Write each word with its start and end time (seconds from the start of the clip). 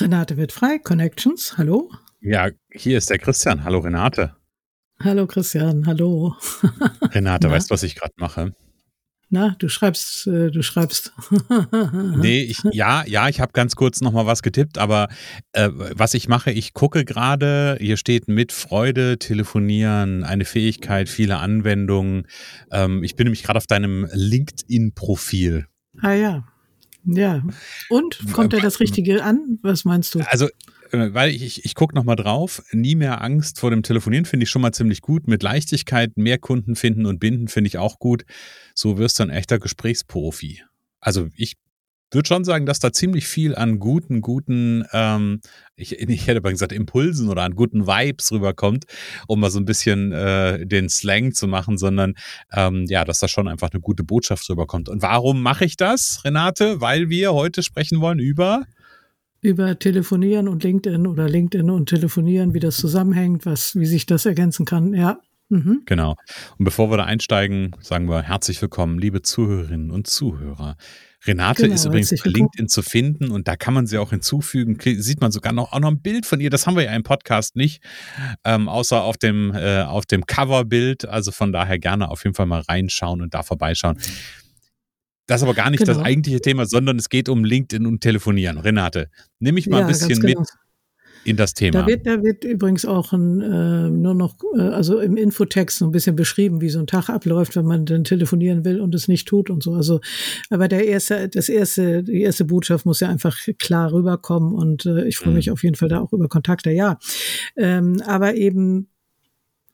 Renate 0.00 0.36
wird 0.36 0.52
frei, 0.52 0.78
Connections, 0.78 1.58
hallo. 1.58 1.90
Ja, 2.20 2.50
hier 2.70 2.98
ist 2.98 3.10
der 3.10 3.18
Christian. 3.18 3.64
Hallo 3.64 3.80
Renate. 3.80 4.36
Hallo 5.00 5.26
Christian, 5.26 5.86
hallo. 5.86 6.36
Renate, 7.12 7.50
weißt 7.50 7.70
du, 7.70 7.74
was 7.74 7.82
ich 7.82 7.94
gerade 7.96 8.14
mache? 8.16 8.52
Na, 9.30 9.56
du 9.58 9.68
schreibst, 9.68 10.26
äh, 10.26 10.50
du 10.50 10.62
schreibst. 10.62 11.12
nee, 12.16 12.42
ich, 12.42 12.62
ja, 12.72 13.04
ja, 13.06 13.28
ich 13.28 13.40
habe 13.40 13.52
ganz 13.52 13.76
kurz 13.76 14.00
nochmal 14.00 14.26
was 14.26 14.42
getippt, 14.42 14.78
aber 14.78 15.08
äh, 15.52 15.68
was 15.72 16.14
ich 16.14 16.28
mache, 16.28 16.50
ich 16.50 16.72
gucke 16.72 17.04
gerade, 17.04 17.76
hier 17.80 17.96
steht 17.96 18.28
mit 18.28 18.52
Freude 18.52 19.18
telefonieren, 19.18 20.24
eine 20.24 20.44
Fähigkeit, 20.44 21.08
viele 21.08 21.38
Anwendungen. 21.38 22.26
Ähm, 22.70 23.02
ich 23.02 23.16
bin 23.16 23.24
nämlich 23.26 23.42
gerade 23.42 23.58
auf 23.58 23.66
deinem 23.66 24.08
LinkedIn-Profil. 24.12 25.66
Ah 26.00 26.12
ja. 26.12 26.44
Ja. 27.10 27.42
Und 27.88 28.32
kommt 28.32 28.52
da 28.52 28.58
das 28.58 28.80
Richtige 28.80 29.24
an? 29.24 29.58
Was 29.62 29.84
meinst 29.84 30.14
du? 30.14 30.20
Also, 30.20 30.46
äh, 30.92 31.14
weil 31.14 31.30
ich, 31.30 31.42
ich, 31.42 31.64
ich 31.64 31.74
gucke 31.74 31.94
nochmal 31.94 32.16
drauf, 32.16 32.62
nie 32.70 32.94
mehr 32.94 33.22
Angst 33.22 33.58
vor 33.58 33.70
dem 33.70 33.82
Telefonieren 33.82 34.26
finde 34.26 34.44
ich 34.44 34.50
schon 34.50 34.62
mal 34.62 34.72
ziemlich 34.72 35.00
gut. 35.00 35.26
Mit 35.26 35.42
Leichtigkeit 35.42 36.16
mehr 36.16 36.38
Kunden 36.38 36.76
finden 36.76 37.06
und 37.06 37.18
binden 37.18 37.48
finde 37.48 37.68
ich 37.68 37.78
auch 37.78 37.98
gut. 37.98 38.24
So 38.74 38.98
wirst 38.98 39.18
du 39.18 39.22
ein 39.22 39.30
echter 39.30 39.58
Gesprächsprofi. 39.58 40.62
Also 41.00 41.28
ich 41.34 41.56
würde 42.14 42.26
schon 42.26 42.44
sagen, 42.44 42.66
dass 42.66 42.78
da 42.78 42.92
ziemlich 42.92 43.26
viel 43.26 43.54
an 43.54 43.78
guten, 43.78 44.20
guten, 44.20 44.84
ähm, 44.92 45.40
ich, 45.76 45.98
ich 45.98 46.26
hätte 46.26 46.40
mal 46.40 46.50
gesagt, 46.50 46.72
Impulsen 46.72 47.28
oder 47.28 47.42
an 47.42 47.54
guten 47.54 47.86
Vibes 47.86 48.32
rüberkommt, 48.32 48.84
um 49.26 49.40
mal 49.40 49.50
so 49.50 49.58
ein 49.58 49.64
bisschen 49.64 50.12
äh, 50.12 50.66
den 50.66 50.88
Slang 50.88 51.32
zu 51.32 51.46
machen, 51.46 51.78
sondern 51.78 52.14
ähm, 52.52 52.86
ja, 52.88 53.04
dass 53.04 53.18
da 53.18 53.28
schon 53.28 53.48
einfach 53.48 53.70
eine 53.70 53.80
gute 53.80 54.04
Botschaft 54.04 54.48
rüberkommt. 54.48 54.88
Und 54.88 55.02
warum 55.02 55.42
mache 55.42 55.64
ich 55.64 55.76
das, 55.76 56.22
Renate? 56.24 56.80
Weil 56.80 57.08
wir 57.08 57.34
heute 57.34 57.62
sprechen 57.62 58.00
wollen 58.00 58.18
über 58.18 58.64
über 59.40 59.78
Telefonieren 59.78 60.48
und 60.48 60.64
LinkedIn 60.64 61.06
oder 61.06 61.28
LinkedIn 61.28 61.70
und 61.70 61.88
Telefonieren, 61.88 62.54
wie 62.54 62.60
das 62.60 62.76
zusammenhängt, 62.76 63.46
was, 63.46 63.76
wie 63.76 63.86
sich 63.86 64.04
das 64.04 64.26
ergänzen 64.26 64.66
kann. 64.66 64.94
Ja. 64.94 65.20
Mhm. 65.50 65.82
Genau. 65.86 66.14
Und 66.58 66.64
bevor 66.64 66.90
wir 66.90 66.98
da 66.98 67.04
einsteigen, 67.04 67.74
sagen 67.80 68.08
wir 68.08 68.22
herzlich 68.22 68.60
willkommen, 68.60 68.98
liebe 68.98 69.22
Zuhörerinnen 69.22 69.90
und 69.90 70.06
Zuhörer. 70.06 70.76
Renate 71.26 71.62
genau, 71.62 71.74
ist 71.74 71.84
übrigens 71.84 72.10
bei 72.10 72.30
LinkedIn 72.30 72.68
zu 72.68 72.82
finden 72.82 73.30
und 73.30 73.48
da 73.48 73.56
kann 73.56 73.74
man 73.74 73.86
sie 73.86 73.98
auch 73.98 74.10
hinzufügen. 74.10 74.78
Sieht 74.80 75.20
man 75.20 75.32
sogar 75.32 75.52
noch, 75.52 75.72
auch 75.72 75.80
noch 75.80 75.90
ein 75.90 76.00
Bild 76.00 76.26
von 76.26 76.40
ihr. 76.40 76.50
Das 76.50 76.66
haben 76.66 76.76
wir 76.76 76.84
ja 76.84 76.92
im 76.94 77.02
Podcast 77.02 77.56
nicht, 77.56 77.82
ähm, 78.44 78.68
außer 78.68 79.02
auf 79.02 79.16
dem, 79.16 79.52
äh, 79.54 79.82
auf 79.82 80.06
dem 80.06 80.26
Coverbild. 80.26 81.06
Also 81.06 81.32
von 81.32 81.52
daher 81.52 81.78
gerne 81.78 82.10
auf 82.10 82.24
jeden 82.24 82.34
Fall 82.34 82.46
mal 82.46 82.60
reinschauen 82.60 83.20
und 83.22 83.34
da 83.34 83.42
vorbeischauen. 83.42 83.98
Das 85.26 85.40
ist 85.40 85.42
aber 85.42 85.54
gar 85.54 85.70
nicht 85.70 85.84
genau. 85.84 85.94
das 85.94 86.04
eigentliche 86.04 86.40
Thema, 86.40 86.66
sondern 86.66 86.98
es 86.98 87.08
geht 87.08 87.28
um 87.28 87.44
LinkedIn 87.44 87.84
und 87.86 88.00
Telefonieren. 88.00 88.58
Renate, 88.58 89.10
nimm 89.40 89.56
mich 89.56 89.66
mal 89.66 89.78
ja, 89.78 89.86
ein 89.86 89.88
bisschen 89.88 90.20
genau. 90.20 90.40
mit 90.40 90.48
in 91.24 91.36
das 91.36 91.54
Thema. 91.54 91.80
Da 91.80 91.86
wird, 91.86 92.06
da 92.06 92.22
wird 92.22 92.44
übrigens 92.44 92.84
auch 92.84 93.12
ein, 93.12 93.40
äh, 93.40 93.90
nur 93.90 94.14
noch, 94.14 94.36
äh, 94.56 94.60
also 94.60 95.00
im 95.00 95.16
Infotext 95.16 95.78
so 95.78 95.84
ein 95.86 95.92
bisschen 95.92 96.16
beschrieben, 96.16 96.60
wie 96.60 96.70
so 96.70 96.78
ein 96.78 96.86
Tag 96.86 97.08
abläuft, 97.08 97.56
wenn 97.56 97.66
man 97.66 97.86
dann 97.86 98.04
telefonieren 98.04 98.64
will 98.64 98.80
und 98.80 98.94
es 98.94 99.08
nicht 99.08 99.28
tut 99.28 99.50
und 99.50 99.62
so. 99.62 99.74
Also, 99.74 100.00
aber 100.50 100.68
der 100.68 100.86
erste, 100.86 101.28
das 101.28 101.48
erste, 101.48 102.02
die 102.02 102.22
erste 102.22 102.44
Botschaft 102.44 102.86
muss 102.86 103.00
ja 103.00 103.08
einfach 103.08 103.36
klar 103.58 103.92
rüberkommen 103.92 104.54
und 104.54 104.86
äh, 104.86 105.06
ich 105.06 105.18
freue 105.18 105.34
mich 105.34 105.48
mhm. 105.48 105.52
auf 105.52 105.62
jeden 105.62 105.76
Fall 105.76 105.88
da 105.88 106.00
auch 106.00 106.12
über 106.12 106.28
Kontakte, 106.28 106.70
ja. 106.70 106.98
Ähm, 107.56 108.00
aber 108.06 108.34
eben 108.34 108.88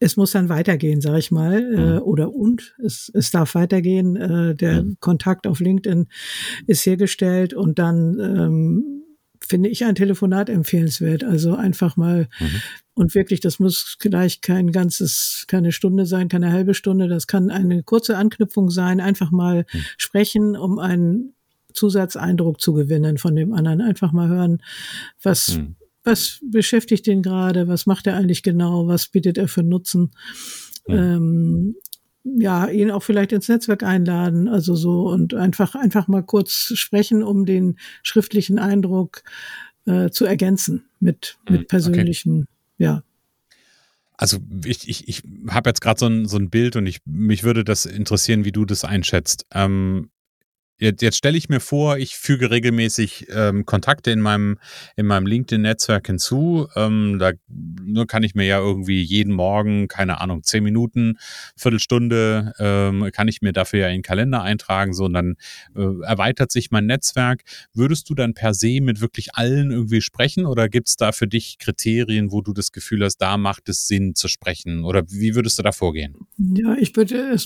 es 0.00 0.16
muss 0.16 0.32
dann 0.32 0.48
weitergehen, 0.48 1.00
sage 1.00 1.18
ich 1.18 1.30
mal, 1.30 1.54
äh, 1.54 1.76
mhm. 1.76 1.96
äh, 1.96 1.98
oder 2.00 2.34
und 2.34 2.74
es, 2.84 3.10
es 3.14 3.30
darf 3.30 3.54
weitergehen. 3.54 4.16
Äh, 4.16 4.54
der 4.54 4.82
mhm. 4.82 4.96
Kontakt 5.00 5.46
auf 5.46 5.60
LinkedIn 5.60 6.08
ist 6.66 6.84
hergestellt 6.84 7.54
und 7.54 7.78
dann 7.78 8.18
ähm, 8.20 8.93
finde 9.46 9.68
ich 9.68 9.84
ein 9.84 9.94
Telefonat 9.94 10.48
empfehlenswert. 10.48 11.24
Also 11.24 11.54
einfach 11.54 11.96
mal 11.96 12.28
mhm. 12.40 12.62
und 12.94 13.14
wirklich, 13.14 13.40
das 13.40 13.58
muss 13.58 13.96
gleich 13.98 14.40
kein 14.40 14.72
ganzes, 14.72 15.44
keine 15.48 15.72
Stunde 15.72 16.06
sein, 16.06 16.28
keine 16.28 16.52
halbe 16.52 16.74
Stunde. 16.74 17.08
Das 17.08 17.26
kann 17.26 17.50
eine 17.50 17.82
kurze 17.82 18.16
Anknüpfung 18.16 18.70
sein. 18.70 19.00
Einfach 19.00 19.30
mal 19.30 19.66
mhm. 19.72 19.78
sprechen, 19.98 20.56
um 20.56 20.78
einen 20.78 21.34
Zusatzeindruck 21.72 22.60
zu 22.60 22.72
gewinnen 22.72 23.18
von 23.18 23.36
dem 23.36 23.52
anderen. 23.52 23.80
Einfach 23.80 24.12
mal 24.12 24.28
hören, 24.28 24.62
was, 25.22 25.56
mhm. 25.56 25.76
was 26.04 26.40
beschäftigt 26.50 27.06
den 27.06 27.22
gerade, 27.22 27.68
was 27.68 27.86
macht 27.86 28.06
er 28.06 28.16
eigentlich 28.16 28.42
genau, 28.42 28.86
was 28.86 29.08
bietet 29.08 29.38
er 29.38 29.48
für 29.48 29.62
Nutzen. 29.62 30.12
Mhm. 30.86 30.94
Ähm, 30.94 31.76
ja, 32.24 32.68
ihn 32.68 32.90
auch 32.90 33.02
vielleicht 33.02 33.32
ins 33.32 33.48
Netzwerk 33.48 33.82
einladen, 33.82 34.48
also 34.48 34.74
so 34.74 35.08
und 35.08 35.34
einfach, 35.34 35.74
einfach 35.74 36.08
mal 36.08 36.22
kurz 36.22 36.72
sprechen, 36.74 37.22
um 37.22 37.44
den 37.44 37.78
schriftlichen 38.02 38.58
Eindruck 38.58 39.22
äh, 39.86 40.10
zu 40.10 40.24
ergänzen 40.24 40.84
mit, 41.00 41.36
mit 41.48 41.60
hm, 41.60 41.66
persönlichen, 41.66 42.40
okay. 42.40 42.48
ja. 42.78 43.02
Also 44.16 44.38
ich, 44.64 44.88
ich, 44.88 45.08
ich 45.08 45.22
habe 45.48 45.70
jetzt 45.70 45.80
gerade 45.80 45.98
so 45.98 46.06
ein, 46.06 46.26
so 46.26 46.36
ein 46.38 46.48
Bild 46.48 46.76
und 46.76 46.86
ich, 46.86 47.00
mich 47.04 47.42
würde 47.42 47.64
das 47.64 47.84
interessieren, 47.84 48.44
wie 48.44 48.52
du 48.52 48.64
das 48.64 48.84
einschätzt. 48.84 49.44
Ähm, 49.52 50.10
Jetzt, 50.78 51.02
jetzt 51.02 51.16
stelle 51.16 51.38
ich 51.38 51.48
mir 51.48 51.60
vor, 51.60 51.98
ich 51.98 52.16
füge 52.16 52.50
regelmäßig 52.50 53.28
ähm, 53.30 53.64
Kontakte 53.64 54.10
in 54.10 54.20
meinem, 54.20 54.58
in 54.96 55.06
meinem 55.06 55.26
LinkedIn-Netzwerk 55.26 56.08
hinzu. 56.08 56.66
Ähm, 56.74 57.18
da 57.20 57.32
nur 57.48 58.06
kann 58.06 58.24
ich 58.24 58.34
mir 58.34 58.44
ja 58.44 58.58
irgendwie 58.58 59.00
jeden 59.00 59.32
Morgen, 59.32 59.86
keine 59.86 60.20
Ahnung, 60.20 60.42
zehn 60.42 60.64
Minuten, 60.64 61.18
Viertelstunde, 61.56 62.52
ähm, 62.58 63.08
kann 63.12 63.28
ich 63.28 63.40
mir 63.40 63.52
dafür 63.52 63.80
ja 63.80 63.88
in 63.88 63.98
den 63.98 64.02
Kalender 64.02 64.42
eintragen, 64.42 64.94
so 64.94 65.04
und 65.04 65.14
dann 65.14 65.36
äh, 65.76 66.02
erweitert 66.02 66.50
sich 66.50 66.72
mein 66.72 66.86
Netzwerk. 66.86 67.42
Würdest 67.72 68.10
du 68.10 68.14
dann 68.14 68.34
per 68.34 68.52
se 68.52 68.80
mit 68.80 69.00
wirklich 69.00 69.34
allen 69.34 69.70
irgendwie 69.70 70.00
sprechen 70.00 70.44
oder 70.44 70.68
gibt 70.68 70.88
es 70.88 70.96
da 70.96 71.12
für 71.12 71.28
dich 71.28 71.58
Kriterien, 71.58 72.32
wo 72.32 72.40
du 72.40 72.52
das 72.52 72.72
Gefühl 72.72 73.04
hast, 73.04 73.18
da 73.18 73.36
macht 73.36 73.68
es 73.68 73.86
Sinn 73.86 74.16
zu 74.16 74.26
sprechen? 74.26 74.84
Oder 74.84 75.04
wie 75.08 75.36
würdest 75.36 75.58
du 75.58 75.62
da 75.62 75.70
vorgehen? 75.70 76.16
Ja, 76.36 76.74
ich 76.78 76.96
würde 76.96 77.36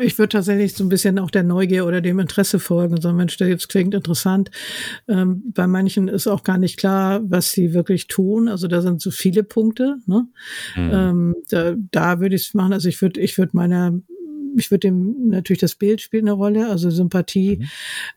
ich 0.00 0.18
würde 0.18 0.28
tatsächlich 0.28 0.74
so 0.74 0.84
ein 0.84 0.88
bisschen 0.88 1.18
auch 1.18 1.30
der 1.30 1.42
Neugier 1.42 1.86
oder 1.86 2.00
dem 2.00 2.18
Interesse 2.18 2.58
folgen 2.70 2.94
und 2.94 3.02
sagen, 3.02 3.16
Mensch, 3.16 3.36
der 3.36 3.48
jetzt 3.48 3.68
klingt 3.68 3.94
interessant. 3.94 4.48
Ähm, 5.08 5.42
bei 5.52 5.66
manchen 5.66 6.06
ist 6.06 6.28
auch 6.28 6.44
gar 6.44 6.56
nicht 6.56 6.76
klar, 6.76 7.20
was 7.24 7.50
sie 7.50 7.74
wirklich 7.74 8.06
tun. 8.06 8.46
Also 8.46 8.68
da 8.68 8.80
sind 8.80 9.00
so 9.00 9.10
viele 9.10 9.42
Punkte. 9.42 9.96
Ne? 10.06 10.28
Mhm. 10.76 10.90
Ähm, 10.92 11.36
da, 11.48 11.74
da 11.90 12.20
würde 12.20 12.36
ich 12.36 12.46
es 12.46 12.54
machen. 12.54 12.72
Also 12.72 12.88
ich 12.88 13.02
würde, 13.02 13.20
ich 13.20 13.36
würde 13.38 13.50
meiner 13.54 13.98
ich 14.56 14.70
würde 14.70 14.88
dem 14.88 15.28
natürlich 15.28 15.60
das 15.60 15.76
Bild 15.76 16.00
spielt 16.00 16.24
eine 16.24 16.32
Rolle, 16.32 16.68
also 16.68 16.90
Sympathie, 16.90 17.58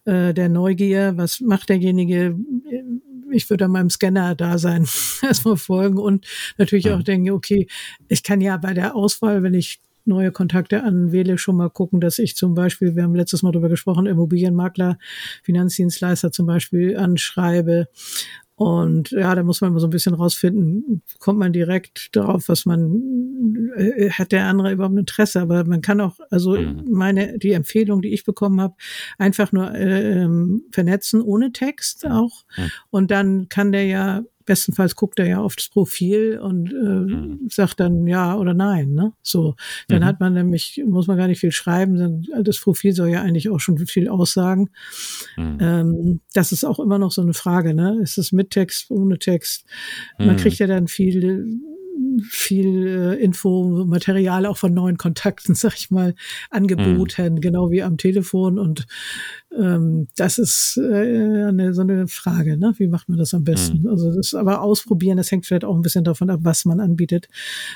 mhm. 0.06 0.12
äh, 0.12 0.34
der 0.34 0.50
Neugier, 0.50 1.14
was 1.16 1.42
macht 1.42 1.70
derjenige? 1.70 2.36
Ich 3.32 3.48
würde 3.52 3.66
an 3.66 3.72
meinem 3.72 3.92
Scanner 3.92 4.34
da 4.34 4.58
sein, 4.58 4.88
erstmal 5.22 5.58
folgen 5.58 6.00
und 6.00 6.26
natürlich 6.58 6.86
mhm. 6.86 6.94
auch 6.94 7.04
denken, 7.04 7.30
okay, 7.32 7.68
ich 8.08 8.24
kann 8.24 8.42
ja 8.42 8.58
bei 8.58 8.74
der 8.74 8.96
Auswahl, 8.96 9.44
wenn 9.44 9.54
ich 9.54 9.80
neue 10.06 10.32
Kontakte 10.32 10.84
anwähle, 10.84 11.38
schon 11.38 11.58
mal 11.58 11.70
gucken, 11.70 12.00
dass 12.00 12.20
ich 12.20 12.36
zum 12.36 12.54
Beispiel, 12.54 12.96
wir 12.96 13.04
haben 13.04 13.16
letztes 13.16 13.44
Mal 13.44 13.52
darüber 13.52 13.70
gesprochen, 13.70 14.06
Immobilienmakler, 14.06 14.98
Finanzdienstleister 15.44 16.32
zum 16.32 16.46
Beispiel 16.46 16.98
anschreibe. 16.98 17.88
Und 18.56 19.12
ja, 19.12 19.34
da 19.34 19.42
muss 19.42 19.62
man 19.62 19.72
immer 19.72 19.80
so 19.80 19.88
ein 19.88 19.92
bisschen 19.92 20.14
rausfinden, 20.14 21.02
kommt 21.20 21.40
man 21.40 21.54
direkt 21.54 22.16
darauf, 22.16 22.50
was 22.50 22.66
man, 22.66 23.02
äh, 23.76 24.12
hat 24.12 24.32
der 24.32 24.46
andere 24.46 24.72
überhaupt 24.72 24.94
ein 24.94 25.00
Interesse? 25.00 25.42
Aber 25.42 25.64
man 25.64 25.82
kann 25.82 26.00
auch, 26.00 26.20
also 26.30 26.56
mhm. 26.56 26.86
meine, 26.88 27.40
die 27.40 27.54
Empfehlung, 27.54 28.04
die 28.04 28.14
ich 28.14 28.26
bekommen 28.26 28.62
habe, 28.62 28.76
einfach 29.18 29.52
nur 29.52 29.74
äh, 29.74 30.22
ähm, 30.22 30.64
vernetzen 30.72 31.22
ohne 31.22 31.52
Text 31.52 32.06
auch. 32.06 32.46
Und 32.92 33.10
dann 33.10 33.50
kann 33.50 33.72
der 33.72 33.86
ja 33.86 34.24
bestenfalls 34.46 34.96
guckt 34.96 35.20
er 35.20 35.28
ja 35.28 35.40
auf 35.40 35.56
das 35.56 35.70
Profil 35.70 36.40
und 36.40 36.72
äh, 36.72 36.76
mhm. 36.76 37.48
sagt 37.50 37.80
dann 37.80 38.06
ja 38.08 38.36
oder 38.36 38.54
nein. 38.54 38.94
Ne? 38.94 39.14
So, 39.22 39.56
dann 39.88 40.02
mhm. 40.02 40.06
hat 40.06 40.20
man 40.20 40.34
nämlich, 40.34 40.82
muss 40.86 41.08
man 41.08 41.18
gar 41.18 41.28
nicht 41.28 41.40
viel 41.40 41.52
schreiben, 41.52 41.98
dann, 41.98 42.44
das 42.44 42.60
Profil 42.60 42.94
soll 42.94 43.10
ja 43.10 43.22
eigentlich 43.22 43.50
auch 43.50 43.60
schon 43.60 43.78
viel 43.78 44.10
aussagen. 44.10 44.70
Mhm. 45.38 45.58
Ähm, 45.60 46.20
das 46.34 46.52
ist 46.52 46.64
auch 46.64 46.80
immer 46.80 47.00
noch 47.00 47.12
so 47.12 47.22
eine 47.22 47.34
Frage, 47.34 47.74
ne? 47.74 48.00
Ist 48.02 48.18
es 48.18 48.32
mit 48.32 48.52
Text, 48.52 48.92
ohne 48.92 49.20
Text? 49.20 49.66
Man 50.18 50.36
mhm. 50.36 50.38
kriegt 50.38 50.60
ja 50.60 50.68
dann 50.68 50.88
viel 50.88 51.46
viel 52.22 52.88
äh, 52.88 53.16
Info, 53.24 53.86
Material 53.86 54.46
auch 54.46 54.58
von 54.58 54.74
neuen 54.74 54.98
Kontakten, 54.98 55.56
sag 55.56 55.76
ich 55.76 55.92
mal, 55.92 56.16
angeboten, 56.50 57.36
mhm. 57.36 57.42
genau 57.42 57.72
wie 57.72 57.84
am 57.84 57.98
Telefon. 57.98 58.60
Und 58.60 58.86
ähm, 59.58 60.08
das 60.16 60.38
ist 60.38 60.78
äh, 60.78 61.46
eine, 61.48 61.74
so 61.74 61.82
eine 61.82 62.08
Frage, 62.08 62.58
ne? 62.58 62.74
wie 62.78 62.88
macht 62.88 63.10
man 63.10 63.18
das 63.18 63.34
am 63.34 63.44
besten? 63.44 63.82
Mhm. 63.82 63.88
Also 63.88 64.14
das 64.14 64.34
aber 64.34 64.62
ausprobieren, 64.62 65.18
das 65.18 65.32
hängt 65.32 65.46
vielleicht 65.46 65.66
auch 65.66 65.76
ein 65.76 65.82
bisschen 65.82 66.04
davon 66.04 66.30
ab, 66.30 66.40
was 66.44 66.66
man 66.66 66.80
anbietet. 66.80 67.30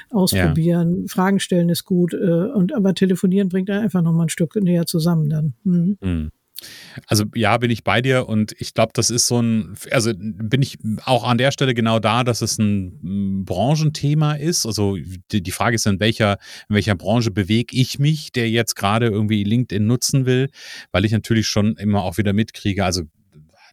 Ausprobieren, 0.10 1.02
ja. 1.02 1.08
Fragen 1.08 1.40
stellen 1.40 1.70
ist 1.70 1.86
gut, 1.86 2.14
äh, 2.14 2.18
und 2.18 2.74
aber 2.74 2.94
telefonieren 2.94 3.50
bringt 3.50 3.70
einfach 3.70 4.02
noch 4.02 4.14
mal 4.14 4.24
ein 4.24 4.30
Stück 4.30 4.56
näher 4.56 4.86
zusammen 4.86 5.30
dann. 5.30 5.54
Mhm. 5.64 6.32
Also 7.06 7.26
ja, 7.36 7.58
bin 7.58 7.70
ich 7.70 7.84
bei 7.84 8.02
dir 8.02 8.28
und 8.28 8.54
ich 8.58 8.74
glaube, 8.74 8.92
das 8.94 9.12
ist 9.12 9.28
so 9.28 9.40
ein, 9.40 9.78
also 9.92 10.12
bin 10.16 10.62
ich 10.62 10.80
auch 11.06 11.24
an 11.24 11.38
der 11.38 11.52
Stelle 11.52 11.76
genau 11.76 12.00
da, 12.00 12.24
dass 12.24 12.42
es 12.42 12.58
ein 12.58 12.98
mm, 13.02 13.46
Branchenthema 13.46 14.34
ist. 14.34 14.66
Also 14.66 14.98
die, 15.32 15.52
Frage 15.52 15.76
ist, 15.76 15.86
in 15.86 16.00
welcher, 16.00 16.40
in 16.68 16.76
welcher 16.76 16.96
Branche 16.96 17.30
bewege 17.30 17.76
ich 17.76 18.00
mich, 18.00 18.32
der 18.32 18.50
jetzt 18.50 18.76
gerade 18.76 19.08
irgendwie 19.08 19.44
LinkedIn 19.44 19.86
nutzen 19.86 20.26
will, 20.26 20.50
weil 20.92 21.06
ich 21.06 21.12
natürlich 21.12 21.48
schon 21.48 21.76
immer 21.78 22.04
auch 22.04 22.18
wieder 22.18 22.34
mitkriege, 22.34 22.84
also 22.84 23.04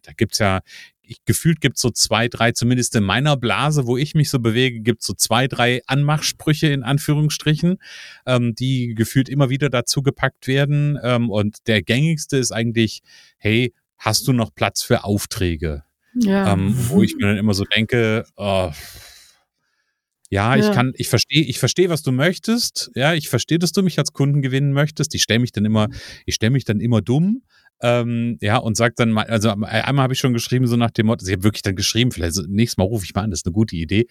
da 0.03 0.11
gibt's 0.15 0.37
ja 0.37 0.61
ich, 1.07 1.23
gefühlt 1.25 1.61
gibt 1.61 1.77
es 1.77 1.81
so 1.81 1.89
zwei, 1.89 2.27
drei, 2.27 2.51
zumindest 2.51 2.95
in 2.95 3.03
meiner 3.03 3.37
Blase, 3.37 3.85
wo 3.87 3.97
ich 3.97 4.15
mich 4.15 4.29
so 4.29 4.39
bewege, 4.39 4.81
gibt 4.81 5.01
es 5.01 5.07
so 5.07 5.13
zwei, 5.13 5.47
drei 5.47 5.81
Anmachsprüche 5.87 6.67
in 6.67 6.83
Anführungsstrichen, 6.83 7.77
ähm, 8.25 8.55
die 8.55 8.95
gefühlt 8.95 9.29
immer 9.29 9.49
wieder 9.49 9.69
dazu 9.69 10.01
gepackt 10.01 10.47
werden. 10.47 10.97
Ähm, 11.01 11.29
und 11.29 11.67
der 11.67 11.81
gängigste 11.81 12.37
ist 12.37 12.51
eigentlich, 12.51 13.01
hey, 13.37 13.73
hast 13.97 14.27
du 14.27 14.33
noch 14.33 14.53
Platz 14.53 14.81
für 14.81 15.03
Aufträge? 15.03 15.83
Ja. 16.15 16.53
Ähm, 16.53 16.73
wo 16.89 17.03
ich 17.03 17.15
mir 17.15 17.27
dann 17.27 17.37
immer 17.37 17.53
so 17.53 17.65
denke, 17.65 18.25
oh, 18.37 18.71
ja, 20.29 20.55
ja, 20.55 20.67
ich 20.69 20.75
kann, 20.75 20.93
ich 20.95 21.07
verstehe, 21.07 21.43
ich 21.43 21.59
verstehe, 21.59 21.89
was 21.89 22.01
du 22.01 22.11
möchtest. 22.11 22.91
Ja, 22.95 23.13
ich 23.13 23.29
verstehe, 23.29 23.59
dass 23.59 23.71
du 23.71 23.83
mich 23.83 23.99
als 23.99 24.11
Kunden 24.11 24.41
gewinnen 24.41 24.73
möchtest. 24.73 25.13
Ich 25.13 25.23
stelle 25.23 25.39
mich 25.39 25.51
dann 25.51 25.65
immer, 25.65 25.87
ich 26.25 26.35
stelle 26.35 26.51
mich 26.51 26.65
dann 26.65 26.79
immer 26.79 27.01
dumm. 27.01 27.43
Ähm, 27.81 28.37
ja, 28.41 28.57
und 28.57 28.77
sagt 28.77 28.99
dann 28.99 29.11
mal, 29.11 29.25
also 29.25 29.49
einmal 29.49 30.03
habe 30.03 30.13
ich 30.13 30.19
schon 30.19 30.33
geschrieben, 30.33 30.65
so 30.67 30.77
nach 30.77 30.91
dem 30.91 31.07
Motto, 31.07 31.25
ich 31.25 31.31
habe 31.33 31.43
wirklich 31.43 31.61
dann 31.61 31.75
geschrieben, 31.75 32.11
vielleicht 32.11 32.37
nächstes 32.47 32.77
Mal 32.77 32.85
rufe 32.85 33.05
ich 33.05 33.13
mal 33.13 33.21
an, 33.21 33.31
das 33.31 33.39
ist 33.39 33.45
eine 33.45 33.53
gute 33.53 33.75
Idee. 33.75 34.07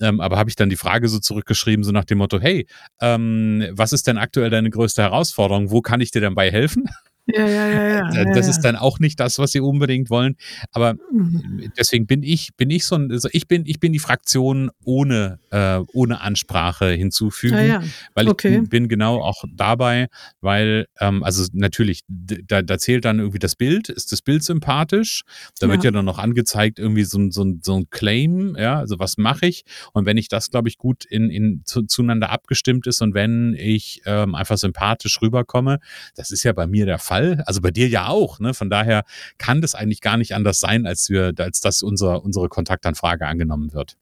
Ähm, 0.00 0.20
aber 0.20 0.36
habe 0.36 0.50
ich 0.50 0.56
dann 0.56 0.68
die 0.68 0.76
Frage 0.76 1.08
so 1.08 1.18
zurückgeschrieben, 1.18 1.84
so 1.84 1.92
nach 1.92 2.04
dem 2.04 2.18
Motto, 2.18 2.38
hey, 2.40 2.66
ähm, 3.00 3.66
was 3.72 3.92
ist 3.92 4.06
denn 4.06 4.18
aktuell 4.18 4.50
deine 4.50 4.70
größte 4.70 5.02
Herausforderung? 5.02 5.70
Wo 5.70 5.80
kann 5.80 6.00
ich 6.00 6.10
dir 6.10 6.20
dabei 6.20 6.50
helfen? 6.50 6.84
Ja, 7.30 7.46
ja, 7.46 7.68
ja, 7.68 8.12
ja. 8.12 8.24
Das 8.32 8.48
ist 8.48 8.60
dann 8.60 8.74
auch 8.74 9.00
nicht 9.00 9.20
das, 9.20 9.38
was 9.38 9.52
sie 9.52 9.60
unbedingt 9.60 10.08
wollen. 10.08 10.36
Aber 10.72 10.94
mhm. 11.12 11.70
deswegen 11.76 12.06
bin 12.06 12.22
ich, 12.22 12.54
bin 12.56 12.70
ich 12.70 12.86
so 12.86 12.94
ein, 12.94 13.12
also 13.12 13.28
ich 13.32 13.46
bin, 13.46 13.64
ich 13.66 13.80
bin 13.80 13.92
die 13.92 13.98
Fraktion 13.98 14.70
ohne, 14.82 15.38
äh, 15.50 15.80
ohne 15.92 16.22
Ansprache 16.22 16.90
hinzufügen, 16.90 17.66
ja. 17.66 17.82
weil 18.14 18.28
okay. 18.28 18.60
ich 18.62 18.70
bin 18.70 18.88
genau 18.88 19.20
auch 19.20 19.44
dabei, 19.54 20.08
weil, 20.40 20.86
ähm, 21.00 21.22
also 21.22 21.44
natürlich, 21.52 22.00
da, 22.08 22.62
da 22.62 22.78
zählt 22.78 23.04
dann 23.04 23.18
irgendwie 23.18 23.38
das 23.38 23.56
Bild. 23.56 23.90
Ist 23.90 24.10
das 24.10 24.22
Bild 24.22 24.42
sympathisch? 24.42 25.22
Da 25.60 25.68
wird 25.68 25.84
ja 25.84 25.90
dann 25.90 26.06
noch 26.06 26.18
angezeigt, 26.18 26.78
irgendwie 26.78 27.04
so, 27.04 27.18
ein 27.18 27.30
so, 27.30 27.44
ein 27.44 27.60
so 27.62 27.76
ein 27.76 27.90
Claim, 27.90 28.56
ja, 28.58 28.78
also 28.78 28.98
was 28.98 29.18
mache 29.18 29.46
ich? 29.46 29.64
Und 29.92 30.06
wenn 30.06 30.16
ich 30.16 30.28
das, 30.28 30.50
glaube 30.50 30.70
ich, 30.70 30.78
gut 30.78 31.04
in, 31.04 31.28
in 31.28 31.62
zu, 31.66 31.82
zueinander 31.82 32.30
abgestimmt 32.30 32.86
ist 32.86 33.02
und 33.02 33.12
wenn 33.12 33.54
ich 33.58 34.00
ähm, 34.06 34.34
einfach 34.34 34.56
sympathisch 34.56 35.20
rüberkomme, 35.20 35.78
das 36.16 36.30
ist 36.30 36.42
ja 36.44 36.54
bei 36.54 36.66
mir 36.66 36.86
der 36.86 36.98
Fall 36.98 37.17
Fall. 37.18 37.42
Also 37.46 37.60
bei 37.60 37.70
dir 37.70 37.88
ja 37.88 38.08
auch. 38.08 38.40
Ne? 38.40 38.54
Von 38.54 38.70
daher 38.70 39.04
kann 39.38 39.60
das 39.60 39.74
eigentlich 39.74 40.00
gar 40.00 40.16
nicht 40.16 40.34
anders 40.34 40.60
sein, 40.60 40.86
als 40.86 41.10
wir, 41.10 41.32
als 41.38 41.60
dass 41.60 41.82
unser, 41.82 42.24
unsere 42.24 42.48
Kontaktanfrage 42.48 43.26
angenommen 43.26 43.72
wird. 43.72 43.96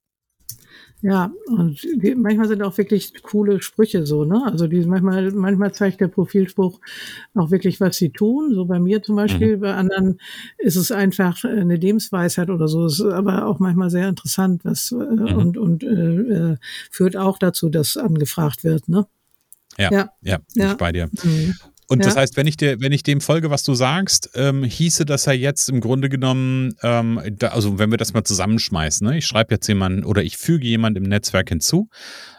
Ja, 1.02 1.30
und 1.48 1.78
manchmal 2.16 2.48
sind 2.48 2.62
auch 2.62 2.76
wirklich 2.78 3.22
coole 3.22 3.60
Sprüche 3.60 4.06
so, 4.06 4.24
ne? 4.24 4.42
Also 4.46 4.66
die 4.66 4.80
manchmal, 4.86 5.30
manchmal 5.30 5.72
zeigt 5.72 6.00
der 6.00 6.08
Profilspruch 6.08 6.80
auch 7.34 7.50
wirklich, 7.50 7.80
was 7.80 7.98
sie 7.98 8.10
tun. 8.10 8.54
So 8.54 8.64
bei 8.64 8.80
mir 8.80 9.02
zum 9.02 9.14
Beispiel, 9.14 9.58
mhm. 9.58 9.60
bei 9.60 9.74
anderen 9.74 10.18
ist 10.56 10.74
es 10.76 10.90
einfach 10.90 11.44
eine 11.44 11.76
Lebensweisheit 11.76 12.48
oder 12.48 12.66
so. 12.66 12.86
Es 12.86 12.94
ist 12.94 13.02
aber 13.06 13.46
auch 13.46 13.58
manchmal 13.58 13.90
sehr 13.90 14.08
interessant, 14.08 14.64
was 14.64 14.90
äh, 14.90 14.94
mhm. 14.94 15.36
und, 15.36 15.58
und 15.58 15.84
äh, 15.84 16.52
äh, 16.52 16.56
führt 16.90 17.16
auch 17.16 17.38
dazu, 17.38 17.68
dass 17.68 17.98
angefragt 17.98 18.64
wird, 18.64 18.88
ne? 18.88 19.06
Ja, 19.76 19.90
ja, 19.92 20.10
ja, 20.22 20.38
ja. 20.54 20.74
bei 20.74 20.92
dir. 20.92 21.10
Mhm. 21.22 21.54
Und 21.88 22.00
ja. 22.00 22.06
das 22.06 22.16
heißt, 22.16 22.36
wenn 22.36 22.46
ich 22.46 22.56
dir, 22.56 22.80
wenn 22.80 22.92
ich 22.92 23.02
dem 23.02 23.20
folge, 23.20 23.50
was 23.50 23.62
du 23.62 23.74
sagst, 23.74 24.30
ähm, 24.34 24.64
hieße 24.64 25.04
das 25.04 25.26
ja 25.26 25.32
jetzt 25.32 25.68
im 25.68 25.80
Grunde 25.80 26.08
genommen, 26.08 26.74
ähm, 26.82 27.20
da, 27.30 27.48
also 27.48 27.78
wenn 27.78 27.90
wir 27.90 27.98
das 27.98 28.12
mal 28.12 28.24
zusammenschmeißen, 28.24 29.06
ne? 29.06 29.18
ich 29.18 29.26
schreibe 29.26 29.54
jetzt 29.54 29.66
jemanden 29.68 30.04
oder 30.04 30.22
ich 30.22 30.36
füge 30.36 30.66
jemanden 30.66 31.04
im 31.04 31.08
Netzwerk 31.08 31.48
hinzu, 31.48 31.88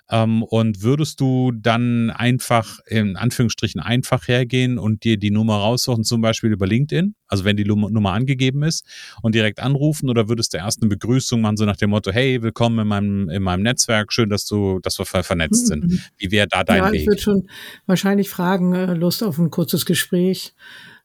ähm, 0.09 0.43
und 0.43 0.81
würdest 0.81 1.19
du 1.19 1.51
dann 1.51 2.09
einfach, 2.09 2.79
in 2.87 3.15
Anführungsstrichen, 3.15 3.81
einfach 3.81 4.27
hergehen 4.27 4.77
und 4.77 5.03
dir 5.03 5.17
die 5.17 5.31
Nummer 5.31 5.57
raussuchen, 5.57 6.03
zum 6.03 6.21
Beispiel 6.21 6.51
über 6.51 6.65
LinkedIn, 6.65 7.15
also 7.27 7.43
wenn 7.43 7.57
die 7.57 7.65
Nummer 7.65 8.13
angegeben 8.13 8.63
ist, 8.63 8.85
und 9.21 9.35
direkt 9.35 9.59
anrufen 9.59 10.09
oder 10.09 10.29
würdest 10.29 10.53
du 10.53 10.57
erst 10.57 10.81
eine 10.81 10.89
Begrüßung 10.89 11.41
machen, 11.41 11.57
so 11.57 11.65
nach 11.65 11.77
dem 11.77 11.89
Motto, 11.89 12.11
hey, 12.11 12.41
willkommen 12.41 12.79
in 12.79 12.87
meinem, 12.87 13.29
in 13.29 13.43
meinem 13.43 13.63
Netzwerk, 13.63 14.13
schön, 14.13 14.29
dass 14.29 14.45
du, 14.45 14.79
dass 14.79 14.97
wir 14.99 15.05
vernetzt 15.05 15.67
sind. 15.67 15.85
Mhm. 15.85 15.99
Wie 16.17 16.31
wäre 16.31 16.47
da 16.47 16.63
dein 16.63 16.83
ja, 16.83 16.91
Weg? 16.91 17.01
Ich 17.01 17.07
würde 17.07 17.21
schon 17.21 17.49
wahrscheinlich 17.85 18.29
fragen, 18.29 18.73
äh, 18.73 18.93
Lust 18.93 19.23
auf 19.23 19.37
ein 19.37 19.51
kurzes 19.51 19.85
Gespräch. 19.85 20.53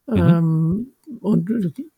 Mhm. 0.06 0.16
Ähm, 0.16 0.91
und 1.20 1.50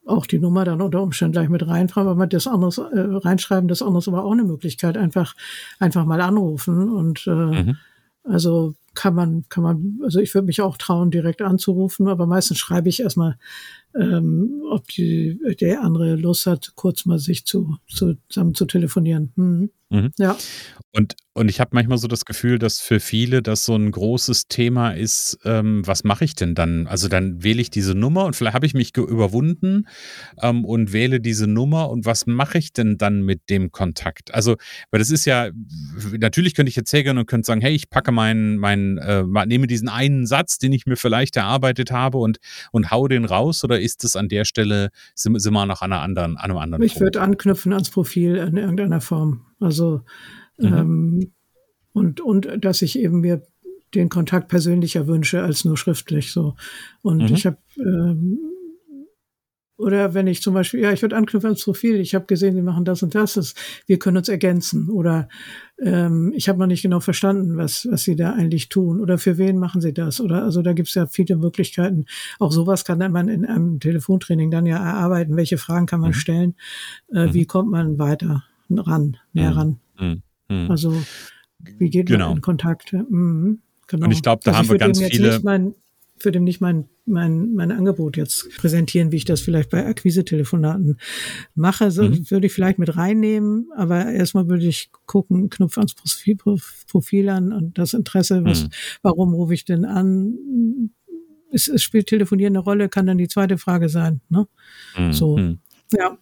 auch 0.06 0.26
die 0.26 0.38
Nummer 0.38 0.64
dann 0.64 0.80
unter 0.80 1.02
Umständen 1.02 1.32
gleich 1.32 1.48
mit 1.48 1.66
reinschreiben, 1.66 2.10
aber 2.10 2.26
das 2.26 2.46
anderes 2.46 2.78
äh, 2.78 2.84
reinschreiben, 2.92 3.68
das 3.68 3.82
anderes 3.82 4.08
aber 4.08 4.24
auch 4.24 4.32
eine 4.32 4.44
Möglichkeit, 4.44 4.96
einfach 4.96 5.34
einfach 5.78 6.04
mal 6.04 6.20
anrufen 6.20 6.90
und 6.90 7.26
äh, 7.26 7.30
mhm. 7.30 7.76
also 8.24 8.74
kann 8.94 9.14
man 9.14 9.44
kann 9.48 9.64
man 9.64 9.98
also 10.02 10.20
ich 10.20 10.34
würde 10.34 10.46
mich 10.46 10.62
auch 10.62 10.76
trauen 10.76 11.10
direkt 11.10 11.42
anzurufen, 11.42 12.08
aber 12.08 12.26
meistens 12.26 12.58
schreibe 12.58 12.88
ich 12.88 13.00
erstmal 13.00 13.36
ähm, 13.98 14.62
ob 14.70 14.88
die 14.88 15.38
der 15.60 15.82
andere 15.82 16.16
Lust 16.16 16.46
hat, 16.46 16.72
kurz 16.74 17.06
mal 17.06 17.18
sich 17.18 17.44
zu, 17.46 17.76
zu 17.88 18.16
zusammen 18.28 18.54
zu 18.54 18.66
telefonieren. 18.66 19.32
Mhm. 19.36 19.70
Mhm. 19.94 20.10
Ja. 20.18 20.36
Und, 20.92 21.16
und 21.34 21.48
ich 21.48 21.60
habe 21.60 21.70
manchmal 21.72 21.98
so 21.98 22.06
das 22.06 22.24
Gefühl, 22.24 22.58
dass 22.58 22.80
für 22.80 23.00
viele 23.00 23.42
das 23.42 23.64
so 23.64 23.74
ein 23.74 23.90
großes 23.90 24.46
Thema 24.46 24.90
ist, 24.90 25.38
ähm, 25.44 25.84
was 25.84 26.04
mache 26.04 26.24
ich 26.24 26.36
denn 26.36 26.54
dann? 26.54 26.86
Also 26.86 27.08
dann 27.08 27.42
wähle 27.42 27.60
ich 27.60 27.70
diese 27.70 27.94
Nummer 27.94 28.24
und 28.24 28.36
vielleicht 28.36 28.54
habe 28.54 28.66
ich 28.66 28.74
mich 28.74 28.96
überwunden 28.96 29.88
ähm, 30.40 30.64
und 30.64 30.92
wähle 30.92 31.20
diese 31.20 31.46
Nummer 31.48 31.90
und 31.90 32.06
was 32.06 32.26
mache 32.26 32.58
ich 32.58 32.72
denn 32.72 32.96
dann 32.96 33.22
mit 33.22 33.50
dem 33.50 33.72
Kontakt? 33.72 34.32
Also, 34.32 34.56
weil 34.90 35.00
das 35.00 35.10
ist 35.10 35.24
ja, 35.24 35.50
natürlich 36.18 36.54
könnte 36.54 36.70
ich 36.70 36.76
jetzt 36.76 36.92
hergehen 36.92 37.18
und 37.18 37.26
könnte 37.26 37.46
sagen, 37.46 37.60
hey, 37.60 37.74
ich 37.74 37.90
packe 37.90 38.12
meinen, 38.12 38.56
meinen, 38.58 38.98
äh, 38.98 39.24
nehme 39.46 39.66
diesen 39.66 39.88
einen 39.88 40.26
Satz, 40.26 40.58
den 40.58 40.72
ich 40.72 40.86
mir 40.86 40.96
vielleicht 40.96 41.36
erarbeitet 41.36 41.90
habe 41.90 42.18
und, 42.18 42.38
und 42.70 42.90
hau 42.92 43.08
den 43.08 43.24
raus 43.24 43.64
oder 43.64 43.80
ist 43.84 44.04
es 44.04 44.16
an 44.16 44.28
der 44.28 44.44
Stelle, 44.44 44.90
sind, 45.14 45.38
sind 45.40 45.52
wir 45.52 45.66
noch 45.66 45.82
an, 45.82 45.92
einer 45.92 46.02
anderen, 46.02 46.36
an 46.36 46.50
einem 46.50 46.58
anderen 46.58 46.82
Ich 46.84 47.00
würde 47.00 47.20
anknüpfen 47.20 47.72
ans 47.72 47.90
Profil 47.90 48.36
in 48.36 48.56
irgendeiner 48.56 49.00
Form. 49.00 49.46
Also 49.60 50.02
mhm. 50.58 50.66
ähm, 50.66 51.32
und, 51.92 52.20
und 52.20 52.64
dass 52.64 52.82
ich 52.82 52.98
eben 52.98 53.20
mir 53.20 53.42
den 53.94 54.08
Kontakt 54.08 54.48
persönlicher 54.48 55.06
wünsche 55.06 55.42
als 55.42 55.64
nur 55.64 55.76
schriftlich 55.76 56.32
so. 56.32 56.56
Und 57.02 57.18
mhm. 57.18 57.34
ich 57.34 57.46
habe 57.46 57.58
ähm, 57.78 58.38
oder 59.84 60.14
wenn 60.14 60.26
ich 60.26 60.40
zum 60.40 60.54
Beispiel, 60.54 60.80
ja, 60.80 60.92
ich 60.92 61.02
würde 61.02 61.14
anknüpfen 61.14 61.48
ans 61.48 61.62
Profil, 61.62 62.00
ich 62.00 62.14
habe 62.14 62.24
gesehen, 62.24 62.54
sie 62.54 62.62
machen 62.62 62.86
das 62.86 63.02
und 63.02 63.14
das, 63.14 63.34
das 63.34 63.54
wir 63.86 63.98
können 63.98 64.16
uns 64.16 64.30
ergänzen. 64.30 64.88
Oder 64.88 65.28
ähm, 65.78 66.32
ich 66.34 66.48
habe 66.48 66.58
noch 66.58 66.66
nicht 66.66 66.80
genau 66.80 67.00
verstanden, 67.00 67.58
was, 67.58 67.86
was 67.90 68.02
sie 68.02 68.16
da 68.16 68.32
eigentlich 68.32 68.70
tun. 68.70 68.98
Oder 69.00 69.18
für 69.18 69.36
wen 69.36 69.58
machen 69.58 69.82
sie 69.82 69.92
das? 69.92 70.22
Oder 70.22 70.42
also 70.42 70.62
da 70.62 70.72
gibt 70.72 70.88
es 70.88 70.94
ja 70.94 71.06
viele 71.06 71.36
Möglichkeiten. 71.36 72.06
Auch 72.38 72.50
sowas 72.50 72.86
kann 72.86 72.98
man 73.12 73.28
in 73.28 73.44
einem 73.44 73.78
Telefontraining 73.78 74.50
dann 74.50 74.64
ja 74.64 74.78
erarbeiten. 74.78 75.36
Welche 75.36 75.58
Fragen 75.58 75.84
kann 75.84 76.00
man 76.00 76.10
mhm. 76.10 76.14
stellen? 76.14 76.54
Äh, 77.12 77.26
mhm. 77.26 77.34
Wie 77.34 77.44
kommt 77.44 77.70
man 77.70 77.98
weiter 77.98 78.42
ran, 78.70 79.18
näher 79.34 79.50
mhm. 79.50 79.56
ran? 79.56 79.80
Mhm. 80.00 80.22
Mhm. 80.48 80.70
Also 80.70 81.02
wie 81.78 81.90
geht 81.90 82.06
genau. 82.06 82.28
man 82.28 82.36
in 82.36 82.42
Kontakt? 82.42 82.94
Mhm. 82.94 83.60
Genau. 83.86 84.06
Und 84.06 84.12
ich 84.12 84.22
glaube, 84.22 84.40
da 84.44 84.52
also 84.52 84.60
haben 84.60 84.70
wir 84.70 84.78
ganz 84.78 85.02
viele. 85.02 85.40
Mein, 85.42 85.74
für 86.24 86.32
den 86.32 86.44
nicht 86.44 86.62
mein, 86.62 86.88
mein, 87.04 87.52
mein 87.52 87.70
Angebot 87.70 88.16
jetzt 88.16 88.48
präsentieren, 88.56 89.12
wie 89.12 89.16
ich 89.16 89.26
das 89.26 89.42
vielleicht 89.42 89.68
bei 89.68 89.86
Akquise-Telefonaten 89.86 90.98
mache. 91.54 91.90
So 91.90 92.04
mhm. 92.04 92.30
würde 92.30 92.46
ich 92.46 92.52
vielleicht 92.54 92.78
mit 92.78 92.96
reinnehmen, 92.96 93.68
aber 93.76 94.06
erstmal 94.06 94.48
würde 94.48 94.66
ich 94.66 94.90
gucken, 95.04 95.50
Knopf 95.50 95.76
ans 95.76 95.94
Profil, 95.94 96.36
Profil 96.90 97.28
an 97.28 97.52
und 97.52 97.76
das 97.76 97.92
Interesse, 97.92 98.42
was, 98.42 98.64
mhm. 98.64 98.68
warum 99.02 99.34
rufe 99.34 99.52
ich 99.52 99.66
denn 99.66 99.84
an? 99.84 100.90
Es, 101.52 101.68
es 101.68 101.82
spielt 101.82 102.06
Telefonieren 102.06 102.56
eine 102.56 102.64
Rolle, 102.64 102.88
kann 102.88 103.06
dann 103.06 103.18
die 103.18 103.28
zweite 103.28 103.58
Frage 103.58 103.90
sein. 103.90 104.22
Ne? 104.30 104.48
Mhm. 104.96 105.12
So, 105.12 105.36
mhm. 105.36 105.58
ja. 105.92 106.16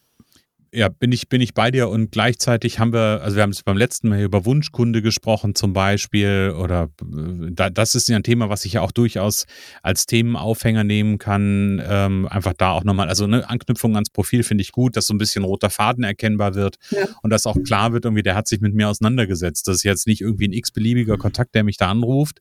Ja, 0.75 0.89
bin 0.89 1.13
ich, 1.13 1.29
bin 1.29 1.43
ich 1.43 1.53
bei 1.53 1.71
dir 1.71 1.91
und 1.91 2.13
gleichzeitig 2.13 2.79
haben 2.79 2.95
wir, 2.95 3.21
also 3.23 3.37
wir 3.37 3.43
haben 3.43 3.51
es 3.51 3.63
beim 3.63 3.77
letzten 3.77 4.09
Mal 4.09 4.23
über 4.23 4.47
Wunschkunde 4.47 5.03
gesprochen 5.03 5.55
zum 5.55 5.75
Beispiel 5.75 6.55
oder 6.59 6.89
äh, 7.03 7.71
das 7.71 7.95
ist 7.95 8.09
ja 8.09 8.17
ein 8.17 8.23
Thema, 8.23 8.49
was 8.49 8.65
ich 8.65 8.73
ja 8.75 8.81
auch 8.81 8.91
durchaus 8.91 9.45
als 9.83 10.07
Themenaufhänger 10.07 10.83
nehmen 10.83 11.19
kann. 11.19 11.83
Ähm, 11.87 12.27
einfach 12.27 12.55
da 12.57 12.71
auch 12.71 12.85
nochmal, 12.85 13.11
also 13.11 13.25
eine 13.25 13.51
Anknüpfung 13.51 13.97
ans 13.97 14.09
Profil 14.09 14.45
finde 14.45 14.63
ich 14.63 14.73
gut, 14.73 14.97
dass 14.97 15.07
so 15.07 15.13
ein 15.13 15.19
bisschen 15.19 15.45
roter 15.45 15.69
Faden 15.69 16.05
erkennbar 16.05 16.55
wird 16.55 16.77
ja. 16.91 17.07
und 17.23 17.29
dass 17.29 17.47
auch 17.47 17.57
klar 17.63 17.93
wird, 17.93 18.07
irgendwie, 18.07 18.23
der 18.23 18.35
hat 18.35 18.49
sich 18.49 18.63
mit 18.63 18.73
mir 18.73 18.89
auseinandergesetzt. 18.89 19.69
Das 19.69 19.77
ist 19.77 19.83
jetzt 19.83 20.07
nicht 20.07 20.23
irgendwie 20.23 20.49
ein 20.49 20.55
x-beliebiger 20.55 21.19
Kontakt, 21.19 21.55
der 21.55 21.65
mich 21.65 21.77
da 21.77 21.91
anruft, 21.91 22.41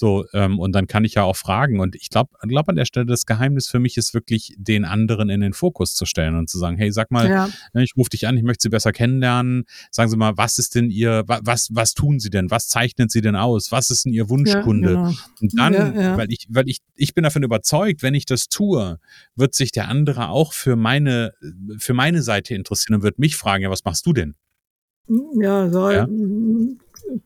so, 0.00 0.24
ähm, 0.32 0.58
und 0.58 0.72
dann 0.72 0.86
kann 0.86 1.04
ich 1.04 1.12
ja 1.12 1.24
auch 1.24 1.36
fragen. 1.36 1.78
Und 1.78 1.94
ich 1.94 2.08
glaube, 2.08 2.30
glaub 2.48 2.70
an 2.70 2.76
der 2.76 2.86
Stelle, 2.86 3.04
das 3.04 3.26
Geheimnis 3.26 3.68
für 3.68 3.80
mich 3.80 3.98
ist 3.98 4.14
wirklich, 4.14 4.54
den 4.56 4.86
anderen 4.86 5.28
in 5.28 5.42
den 5.42 5.52
Fokus 5.52 5.94
zu 5.94 6.06
stellen 6.06 6.36
und 6.36 6.48
zu 6.48 6.56
sagen, 6.56 6.78
hey, 6.78 6.90
sag 6.90 7.10
mal, 7.10 7.28
ja. 7.28 7.50
Ne, 7.74 7.84
ich 7.84 7.94
rufe 7.98 8.08
dich 8.08 8.26
an, 8.26 8.34
ich 8.38 8.42
möchte 8.42 8.62
Sie 8.62 8.68
besser 8.70 8.92
kennenlernen. 8.92 9.64
Sagen 9.90 10.08
Sie 10.08 10.16
mal, 10.16 10.38
was 10.38 10.58
ist 10.58 10.74
denn 10.74 10.88
Ihr, 10.88 11.24
was, 11.26 11.68
was 11.74 11.92
tun 11.92 12.18
Sie 12.18 12.30
denn? 12.30 12.50
Was 12.50 12.68
zeichnet 12.68 13.10
Sie 13.10 13.20
denn 13.20 13.36
aus? 13.36 13.72
Was 13.72 13.90
ist 13.90 14.06
denn 14.06 14.14
Ihr 14.14 14.30
Wunschkunde? 14.30 14.94
Ja, 14.94 15.02
genau. 15.02 15.18
Und 15.42 15.58
dann, 15.58 15.74
ja, 15.74 16.16
weil 16.16 16.32
ich, 16.32 16.46
weil 16.48 16.66
ich, 16.66 16.78
ich 16.94 17.12
bin 17.12 17.22
davon 17.22 17.42
überzeugt, 17.42 18.02
wenn 18.02 18.14
ich 18.14 18.24
das 18.24 18.48
tue, 18.48 18.98
wird 19.36 19.54
sich 19.54 19.70
der 19.70 19.88
andere 19.88 20.30
auch 20.30 20.54
für 20.54 20.76
meine, 20.76 21.34
für 21.76 21.92
meine 21.92 22.22
Seite 22.22 22.54
interessieren 22.54 22.94
und 22.94 23.02
wird 23.02 23.18
mich 23.18 23.36
fragen, 23.36 23.64
ja, 23.64 23.70
was 23.70 23.84
machst 23.84 24.06
du 24.06 24.14
denn? 24.14 24.34
Ja, 25.34 25.68
so, 25.68 25.90
ja? 25.90 26.08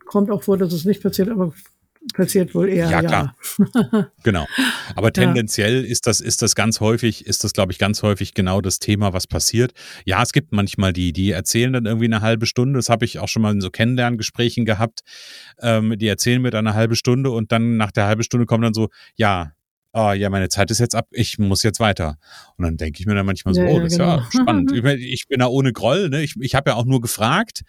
kommt 0.07 0.33
auch 0.33 0.43
vor, 0.43 0.59
dass 0.59 0.73
es 0.73 0.85
nicht 0.85 1.03
passiert, 1.03 1.29
aber 1.29 1.53
passiert 2.13 2.55
wohl 2.55 2.69
eher. 2.69 2.91
Ja, 2.91 3.03
klar. 3.03 3.37
Ja. 3.59 4.11
genau. 4.23 4.47
Aber 4.95 5.13
tendenziell 5.13 5.85
ist 5.85 6.07
das, 6.07 6.21
ist 6.21 6.43
das 6.43 6.55
ganz 6.55 6.81
häufig, 6.81 7.27
ist 7.27 7.45
das, 7.45 7.53
glaube 7.53 7.73
ich, 7.73 7.79
ganz 7.79 8.03
häufig 8.03 8.35
genau 8.35 8.61
das 8.61 8.79
Thema, 8.79 9.13
was 9.13 9.27
passiert. 9.27 9.73
Ja, 10.05 10.23
es 10.23 10.33
gibt 10.33 10.53
manchmal 10.53 10.93
die, 10.93 11.13
die 11.13 11.31
erzählen 11.31 11.73
dann 11.73 11.87
irgendwie 11.87 12.07
eine 12.07 12.21
halbe 12.21 12.47
Stunde. 12.47 12.79
Das 12.79 12.89
habe 12.89 13.05
ich 13.05 13.19
auch 13.19 13.29
schon 13.29 13.43
mal 13.43 13.53
in 13.53 13.61
so 13.61 13.71
Kennenlerngesprächen 13.71 14.65
gehabt. 14.65 15.01
Ähm, 15.61 15.97
die 15.99 16.09
erzählen 16.09 16.43
mir 16.43 16.51
dann 16.51 16.67
eine 16.67 16.77
halbe 16.77 16.97
Stunde 16.97 17.31
und 17.31 17.53
dann 17.53 17.77
nach 17.77 17.93
der 17.93 18.07
halben 18.07 18.23
Stunde 18.23 18.47
kommen 18.47 18.63
dann 18.63 18.75
so, 18.75 18.89
ja, 19.17 19.53
oh, 19.95 20.13
ja, 20.13 20.29
meine 20.29 20.49
Zeit 20.49 20.71
ist 20.71 20.81
jetzt 20.81 20.95
ab, 20.95 21.07
ich 21.13 21.39
muss 21.39 21.63
jetzt 21.63 21.81
weiter. 21.81 22.19
Und 22.57 22.65
dann 22.65 22.77
denke 22.77 23.01
ich 23.01 23.07
mir 23.07 23.15
dann 23.15 23.25
manchmal 23.25 23.55
so, 23.55 23.63
ja, 23.63 23.69
oh, 23.69 23.81
das 23.81 23.93
genau. 23.93 24.19
ist 24.19 24.25
ja 24.25 24.29
genau. 24.31 24.43
spannend. 24.43 24.73
ich 25.01 25.29
bin 25.29 25.39
da 25.39 25.47
ohne 25.47 25.73
Groll, 25.73 26.11
ne? 26.11 26.23
ich, 26.23 26.35
ich 26.41 26.55
habe 26.55 26.71
ja 26.71 26.77
auch 26.77 26.85
nur 26.85 27.01
gefragt, 27.01 27.63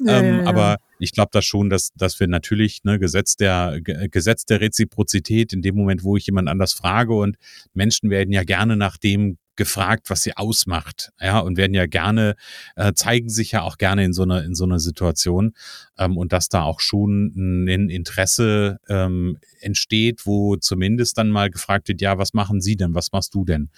ja, 0.00 0.20
ähm, 0.20 0.40
ja, 0.40 0.46
aber 0.46 0.76
ich 0.98 1.12
glaube 1.12 1.30
da 1.32 1.42
schon, 1.42 1.68
dass, 1.68 1.92
dass 1.94 2.20
wir 2.20 2.28
natürlich 2.28 2.84
ne, 2.84 2.98
Gesetz, 2.98 3.36
der, 3.36 3.80
Gesetz 3.82 4.46
der 4.46 4.60
Reziprozität 4.60 5.52
in 5.52 5.60
dem 5.60 5.74
Moment, 5.74 6.04
wo 6.04 6.16
ich 6.16 6.26
jemand 6.26 6.48
anders 6.48 6.72
frage 6.72 7.14
und 7.14 7.36
Menschen 7.74 8.08
werden 8.08 8.32
ja 8.32 8.44
gerne 8.44 8.76
nach 8.76 8.96
dem 8.96 9.38
gefragt, 9.56 10.10
was 10.10 10.22
sie 10.22 10.36
ausmacht, 10.36 11.12
ja, 11.20 11.38
und 11.38 11.56
werden 11.56 11.74
ja 11.74 11.86
gerne, 11.86 12.34
äh, 12.76 12.92
zeigen 12.94 13.28
sich 13.28 13.52
ja 13.52 13.62
auch 13.62 13.78
gerne 13.78 14.04
in 14.04 14.12
so 14.12 14.22
einer, 14.22 14.44
in 14.44 14.54
so 14.54 14.64
einer 14.64 14.78
Situation, 14.78 15.54
ähm, 15.98 16.16
und 16.16 16.32
dass 16.32 16.48
da 16.48 16.62
auch 16.62 16.80
schon 16.80 17.32
ein 17.36 17.88
Interesse 17.90 18.78
ähm, 18.88 19.38
entsteht, 19.60 20.26
wo 20.26 20.56
zumindest 20.56 21.18
dann 21.18 21.30
mal 21.30 21.50
gefragt 21.50 21.88
wird, 21.88 22.00
ja, 22.00 22.18
was 22.18 22.34
machen 22.34 22.60
Sie 22.60 22.76
denn, 22.76 22.94
was 22.94 23.12
machst 23.12 23.34
du 23.34 23.44
denn? 23.44 23.70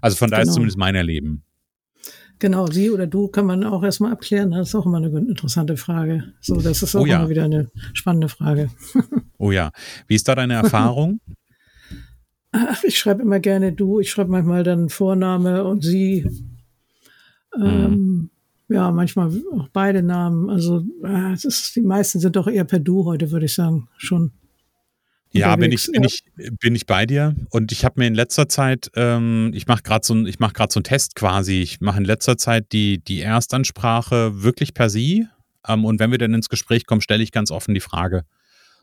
Also 0.00 0.16
von 0.16 0.30
daher 0.30 0.44
genau. 0.44 0.50
ist 0.50 0.54
zumindest 0.54 0.78
mein 0.78 0.94
Erleben. 0.94 1.44
Genau, 2.40 2.66
sie 2.66 2.90
oder 2.90 3.06
du 3.06 3.28
kann 3.28 3.44
man 3.44 3.64
auch 3.64 3.82
erstmal 3.82 4.12
abklären. 4.12 4.50
Das 4.50 4.68
ist 4.68 4.74
auch 4.74 4.86
immer 4.86 4.96
eine 4.96 5.08
interessante 5.08 5.76
Frage. 5.76 6.32
So, 6.40 6.58
das 6.58 6.82
ist 6.82 6.96
auch 6.96 7.02
oh 7.02 7.06
ja. 7.06 7.18
immer 7.18 7.28
wieder 7.28 7.44
eine 7.44 7.68
spannende 7.92 8.30
Frage. 8.30 8.70
oh 9.38 9.52
ja. 9.52 9.72
Wie 10.06 10.14
ist 10.14 10.26
da 10.26 10.34
deine 10.34 10.54
Erfahrung? 10.62 11.20
Ach, 12.52 12.82
ich 12.82 12.98
schreibe 12.98 13.22
immer 13.22 13.40
gerne 13.40 13.72
du. 13.72 14.00
Ich 14.00 14.10
schreibe 14.10 14.30
manchmal 14.30 14.64
dann 14.64 14.88
Vorname 14.88 15.64
und 15.64 15.82
sie. 15.82 16.26
Ähm, 17.56 17.90
mhm. 17.90 18.30
Ja, 18.68 18.90
manchmal 18.90 19.32
auch 19.52 19.68
beide 19.72 20.02
Namen. 20.02 20.50
Also 20.50 20.84
äh, 21.04 21.34
ist, 21.34 21.74
die 21.74 21.80
meisten 21.80 22.20
sind 22.20 22.36
doch 22.36 22.46
eher 22.46 22.64
per 22.64 22.78
Du 22.78 23.04
heute, 23.04 23.30
würde 23.30 23.46
ich 23.46 23.54
sagen, 23.54 23.88
schon. 23.96 24.32
Ja, 25.32 25.54
bin 25.54 25.70
ich, 25.70 25.86
bin, 25.86 26.02
ich, 26.02 26.24
bin 26.58 26.74
ich 26.74 26.86
bei 26.86 27.06
dir. 27.06 27.36
Und 27.50 27.70
ich 27.70 27.84
habe 27.84 28.00
mir 28.00 28.08
in 28.08 28.16
letzter 28.16 28.48
Zeit, 28.48 28.90
ähm, 28.96 29.52
ich 29.54 29.68
mache 29.68 29.82
gerade 29.82 30.04
so, 30.04 30.14
ein, 30.14 30.26
ich 30.26 30.40
mach 30.40 30.52
so 30.56 30.78
einen 30.78 30.84
Test 30.84 31.14
quasi. 31.14 31.60
Ich 31.60 31.80
mache 31.80 31.98
in 31.98 32.04
letzter 32.04 32.36
Zeit 32.36 32.72
die, 32.72 32.98
die 32.98 33.20
Erstansprache 33.20 34.42
wirklich 34.42 34.74
per 34.74 34.90
Sie. 34.90 35.28
Ähm, 35.68 35.84
und 35.84 36.00
wenn 36.00 36.10
wir 36.10 36.18
dann 36.18 36.34
ins 36.34 36.48
Gespräch 36.48 36.84
kommen, 36.84 37.00
stelle 37.00 37.22
ich 37.22 37.30
ganz 37.30 37.52
offen 37.52 37.74
die 37.74 37.80
Frage 37.80 38.24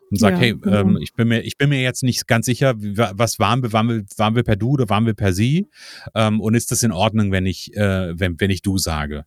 und 0.10 0.20
sag, 0.20 0.34
ja, 0.34 0.40
hey, 0.40 0.56
genau. 0.56 0.78
ähm, 0.78 0.98
ich, 1.02 1.14
bin 1.14 1.28
mir, 1.28 1.42
ich 1.42 1.58
bin 1.58 1.70
mir 1.70 1.82
jetzt 1.82 2.04
nicht 2.04 2.28
ganz 2.28 2.46
sicher, 2.46 2.76
was 2.78 3.40
waren 3.40 3.62
wir, 3.62 3.74
waren 3.74 3.90
wir, 3.90 4.06
waren 4.16 4.36
wir 4.36 4.44
per 4.44 4.56
Du 4.56 4.72
oder 4.72 4.90
waren 4.90 5.06
wir 5.06 5.14
per 5.14 5.34
Sie? 5.34 5.68
Ähm, 6.16 6.40
und 6.40 6.56
ist 6.56 6.72
das 6.72 6.84
in 6.84 6.92
Ordnung, 6.92 7.32
wenn 7.32 7.46
ich, 7.46 7.76
äh, 7.76 8.18
wenn, 8.18 8.40
wenn 8.40 8.50
ich 8.50 8.62
Du 8.62 8.78
sage? 8.78 9.26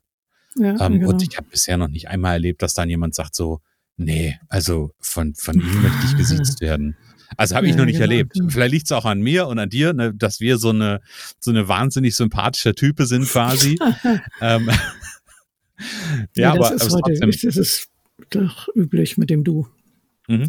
Ja, 0.57 0.87
ähm, 0.87 1.01
genau. 1.01 1.11
Und 1.11 1.23
ich 1.23 1.37
habe 1.37 1.49
bisher 1.51 1.77
noch 1.77 1.89
nicht 1.89 2.09
einmal 2.09 2.35
erlebt, 2.35 2.63
dass 2.63 2.75
dann 2.75 2.89
jemand 2.89 3.15
sagt 3.15 3.35
so, 3.35 3.61
nee, 3.97 4.39
also 4.49 4.93
von, 4.99 5.35
von 5.35 5.57
ihm 5.57 5.83
möchte 5.83 6.07
ich 6.07 6.17
gesiezt 6.17 6.61
werden. 6.61 6.97
Also 7.37 7.55
habe 7.55 7.67
ich 7.67 7.73
ja, 7.73 7.79
noch 7.79 7.85
nicht 7.85 8.01
genau. 8.01 8.11
erlebt. 8.11 8.39
Vielleicht 8.49 8.73
liegt 8.73 8.87
es 8.87 8.93
auch 8.93 9.05
an 9.05 9.21
mir 9.21 9.47
und 9.47 9.59
an 9.59 9.69
dir, 9.69 9.93
ne, 9.93 10.13
dass 10.13 10.41
wir 10.41 10.59
so 10.59 10.71
eine 10.71 11.01
so 11.39 11.53
eine 11.53 11.69
wahnsinnig 11.69 12.17
sympathische 12.17 12.75
Type 12.75 13.07
sind 13.07 13.27
quasi. 13.29 13.79
ähm, 14.41 14.69
ja, 14.69 14.77
ja, 16.37 16.53
aber 16.55 16.75
ist 16.75 16.91
heute, 16.91 17.15
trotzdem, 17.21 17.31
das 17.31 17.57
ist 17.57 17.89
doch 18.31 18.69
üblich 18.75 19.17
mit 19.17 19.31
dem 19.31 19.45
Du. 19.45 19.69
Mhm 20.27 20.49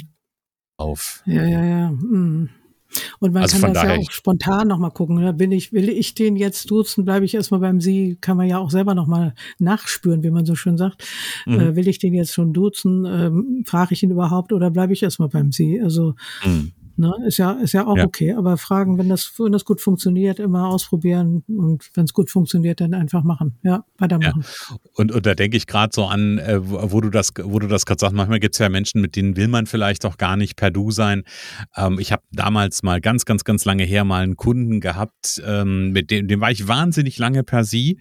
auf. 0.82 1.24
Ja, 1.26 1.44
ja, 1.46 1.64
ja. 1.64 1.92
Mhm. 1.92 2.50
Und 3.20 3.34
man 3.34 3.44
also 3.44 3.60
kann 3.60 3.74
das 3.74 3.84
ja 3.84 3.96
auch 3.96 4.12
spontan 4.12 4.68
nochmal 4.68 4.92
gucken. 4.92 5.18
Da 5.18 5.32
ne? 5.32 5.40
will 5.40 5.54
ich, 5.54 5.72
will 5.72 5.90
ich 5.90 6.14
den 6.14 6.36
jetzt 6.36 6.70
duzen, 6.70 7.06
bleibe 7.06 7.26
ich 7.26 7.34
erstmal 7.34 7.60
beim 7.60 7.80
Sie, 7.80 8.18
kann 8.20 8.38
man 8.38 8.48
ja 8.48 8.58
auch 8.58 8.70
selber 8.70 8.96
nochmal 8.96 9.34
nachspüren, 9.60 10.24
wie 10.24 10.32
man 10.32 10.46
so 10.46 10.56
schön 10.56 10.78
sagt. 10.78 11.04
Mhm. 11.46 11.60
Äh, 11.60 11.76
will 11.76 11.88
ich 11.88 12.00
den 12.00 12.14
jetzt 12.14 12.34
schon 12.34 12.54
duzen, 12.54 13.06
ähm, 13.06 13.64
frage 13.66 13.94
ich 13.94 14.04
ihn 14.04 14.12
überhaupt 14.12 14.52
oder 14.54 14.72
bleibe 14.72 14.94
ich 14.94 15.04
erstmal 15.04 15.30
beim 15.30 15.52
Sie? 15.52 15.82
Also 15.82 16.16
mhm. 16.44 16.74
Ne? 16.98 17.14
Ist 17.26 17.38
ja, 17.38 17.52
ist 17.54 17.74
ja 17.74 17.88
auch 17.88 17.98
ja. 17.98 18.06
okay. 18.06 18.34
Aber 18.34 18.58
fragen, 18.58 18.98
wenn 18.98 19.10
das, 19.10 19.34
wenn 19.38 19.52
das 19.52 19.66
gut 19.66 19.82
funktioniert, 19.82 20.40
immer 20.40 20.68
ausprobieren 20.68 21.44
und 21.48 21.90
wenn 21.96 22.06
es 22.06 22.14
gut 22.14 22.30
funktioniert, 22.30 22.82
dann 22.82 22.94
einfach 22.94 23.24
machen. 23.24 23.58
Ja, 23.64 23.86
weitermachen. 23.98 24.44
Ja. 24.70 24.76
Und, 24.96 25.12
und 25.12 25.26
da 25.26 25.34
denke 25.34 25.58
ich 25.58 25.68
gerade 25.68 25.92
so 25.94 26.06
an, 26.06 26.38
äh, 26.38 26.60
wo 26.62 27.02
du 27.02 27.10
das, 27.10 27.32
wo 27.42 27.60
du 27.60 27.68
das 27.68 27.86
gerade 27.86 28.00
sagst, 28.00 28.16
manchmal 28.16 28.40
gibt 28.40 28.56
es 28.56 28.60
ja 28.60 28.70
Menschen, 28.70 29.02
mit 29.02 29.16
denen 29.16 29.36
will 29.36 29.48
man 29.48 29.66
vielleicht 29.66 30.06
auch 30.06 30.18
gar 30.18 30.38
nicht 30.38 30.56
per 30.56 30.70
Du 30.70 30.92
sein. 30.92 31.24
Ähm, 31.76 31.98
ich 32.00 32.12
habe 32.12 32.24
damals 32.32 32.84
mal 32.84 33.02
ganz, 33.02 33.26
ganz, 33.26 33.44
ganz 33.44 33.66
lange 33.66 33.84
her 33.84 34.04
mal 34.04 34.24
einen 34.24 34.36
Kunden 34.36 34.80
gehabt, 34.80 35.42
ähm, 35.46 35.92
mit 35.92 36.12
dem, 36.12 36.28
dem 36.28 36.42
war 36.42 36.52
ich 36.52 36.68
wahnsinnig 36.68 37.18
lange 37.18 37.44
per 37.44 37.64
Sie. 37.64 38.00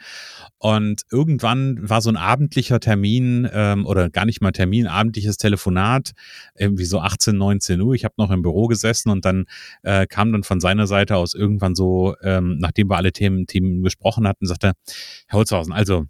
Und 0.59 1.03
irgendwann 1.11 1.89
war 1.89 2.03
so 2.03 2.11
ein 2.11 2.17
abendlicher 2.17 2.81
Termin 2.81 3.49
ähm, 3.53 3.87
oder 3.87 4.11
gar 4.11 4.27
nicht 4.27 4.43
mal 4.43 4.53
Termin, 4.53 4.87
abendliches 4.87 5.39
Telefonat, 5.39 6.13
irgendwie 6.55 6.85
so 6.85 7.01
18, 7.01 7.37
19 7.37 7.81
Uhr. 7.81 7.95
Ich 7.95 8.05
habe 8.05 8.15
noch 8.19 8.31
im 8.31 8.43
Büro 8.43 8.67
gesessen 8.67 8.80
und 9.11 9.25
dann 9.25 9.47
äh, 9.83 10.07
kam 10.07 10.33
dann 10.33 10.43
von 10.43 10.61
seiner 10.61 10.87
Seite 10.87 11.17
aus 11.17 11.35
irgendwann 11.35 11.75
so, 11.75 12.15
ähm, 12.23 12.59
nachdem 12.59 12.91
wir 12.91 12.97
alle 12.97 13.13
Themen, 13.13 13.47
Themen 13.47 13.83
besprochen 13.83 14.27
hatten, 14.27 14.47
sagte 14.47 14.73
Herr 15.27 15.39
Holzhausen, 15.39 15.73
also 15.73 16.07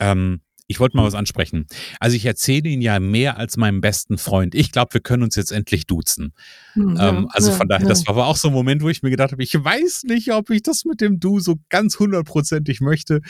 ähm, 0.00 0.40
ich 0.68 0.80
wollte 0.80 0.96
mal 0.96 1.04
was 1.04 1.14
ansprechen. 1.14 1.66
Also 2.00 2.16
ich 2.16 2.26
erzähle 2.26 2.68
Ihnen 2.68 2.82
ja 2.82 2.98
mehr 2.98 3.36
als 3.36 3.56
meinem 3.56 3.80
besten 3.80 4.18
Freund. 4.18 4.54
Ich 4.54 4.72
glaube, 4.72 4.94
wir 4.94 5.00
können 5.00 5.22
uns 5.22 5.36
jetzt 5.36 5.52
endlich 5.52 5.86
duzen. 5.86 6.32
Hm, 6.72 6.96
ja, 6.96 7.08
ähm, 7.08 7.28
also 7.30 7.50
ja, 7.50 7.56
von 7.56 7.68
daher, 7.68 7.84
ja. 7.84 7.88
das 7.88 8.06
war 8.06 8.14
aber 8.14 8.26
auch 8.26 8.36
so 8.36 8.48
ein 8.48 8.54
Moment, 8.54 8.82
wo 8.82 8.88
ich 8.88 9.02
mir 9.02 9.10
gedacht 9.10 9.32
habe, 9.32 9.42
ich 9.42 9.54
weiß 9.54 10.04
nicht, 10.04 10.32
ob 10.32 10.50
ich 10.50 10.62
das 10.62 10.84
mit 10.84 11.00
dem 11.00 11.20
Du 11.20 11.38
so 11.38 11.56
ganz 11.68 11.98
hundertprozentig 11.98 12.80
möchte. 12.80 13.20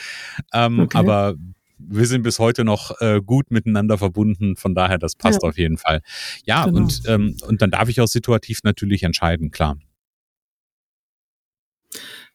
Ähm, 0.52 0.80
okay. 0.80 0.96
Aber 0.96 1.34
wir 1.78 2.06
sind 2.06 2.22
bis 2.22 2.38
heute 2.38 2.64
noch 2.64 3.00
äh, 3.00 3.20
gut 3.24 3.50
miteinander 3.50 3.98
verbunden. 3.98 4.56
Von 4.56 4.74
daher, 4.74 4.98
das 4.98 5.14
passt 5.14 5.42
auf 5.42 5.58
jeden 5.58 5.78
Fall. 5.78 6.00
Ja, 6.44 6.64
genau. 6.64 6.78
und, 6.78 7.02
ähm, 7.06 7.36
und 7.46 7.62
dann 7.62 7.70
darf 7.70 7.88
ich 7.88 8.00
auch 8.00 8.08
situativ 8.08 8.60
natürlich 8.62 9.02
entscheiden, 9.02 9.50
klar. 9.50 9.76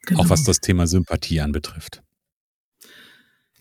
Genau. 0.06 0.22
Auch 0.22 0.30
was 0.30 0.44
das 0.44 0.60
Thema 0.60 0.88
Sympathie 0.88 1.42
anbetrifft. 1.42 2.02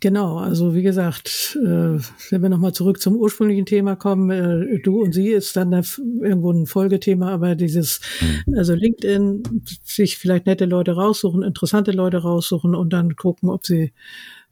Genau, 0.03 0.39
also 0.39 0.75
wie 0.75 0.83
gesagt, 0.83 1.59
äh, 1.63 1.99
wenn 2.31 2.43
wir 2.43 2.49
nochmal 2.49 2.73
zurück 2.73 3.03
zum 3.03 3.17
ursprünglichen 3.17 3.67
Thema 3.67 3.97
kommen, 3.97 4.31
äh, 4.31 4.81
du 4.81 5.03
und 5.03 5.13
sie 5.13 5.29
ist 5.29 5.55
dann 5.57 5.73
irgendwo 5.75 6.53
ein 6.53 6.65
Folgethema, 6.65 7.31
aber 7.31 7.55
dieses, 7.55 8.01
mhm. 8.47 8.57
also 8.57 8.73
LinkedIn, 8.73 9.43
sich 9.85 10.17
vielleicht 10.17 10.47
nette 10.47 10.65
Leute 10.65 10.93
raussuchen, 10.93 11.43
interessante 11.43 11.93
Leute 11.93 12.17
raussuchen 12.17 12.75
und 12.75 12.95
dann 12.95 13.15
gucken, 13.15 13.51
ob 13.51 13.67
sie 13.67 13.93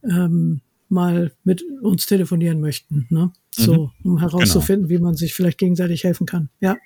ähm, 0.04 0.60
mal 0.88 1.32
mit 1.44 1.62
uns 1.82 2.06
telefonieren 2.06 2.60
möchten, 2.60 3.06
ne? 3.10 3.32
So, 3.50 3.90
mhm. 4.02 4.12
um 4.12 4.18
herauszufinden, 4.18 4.88
genau. 4.88 5.00
wie 5.00 5.02
man 5.02 5.14
sich 5.14 5.34
vielleicht 5.34 5.58
gegenseitig 5.58 6.04
helfen 6.04 6.26
kann. 6.26 6.48
Ja. 6.60 6.76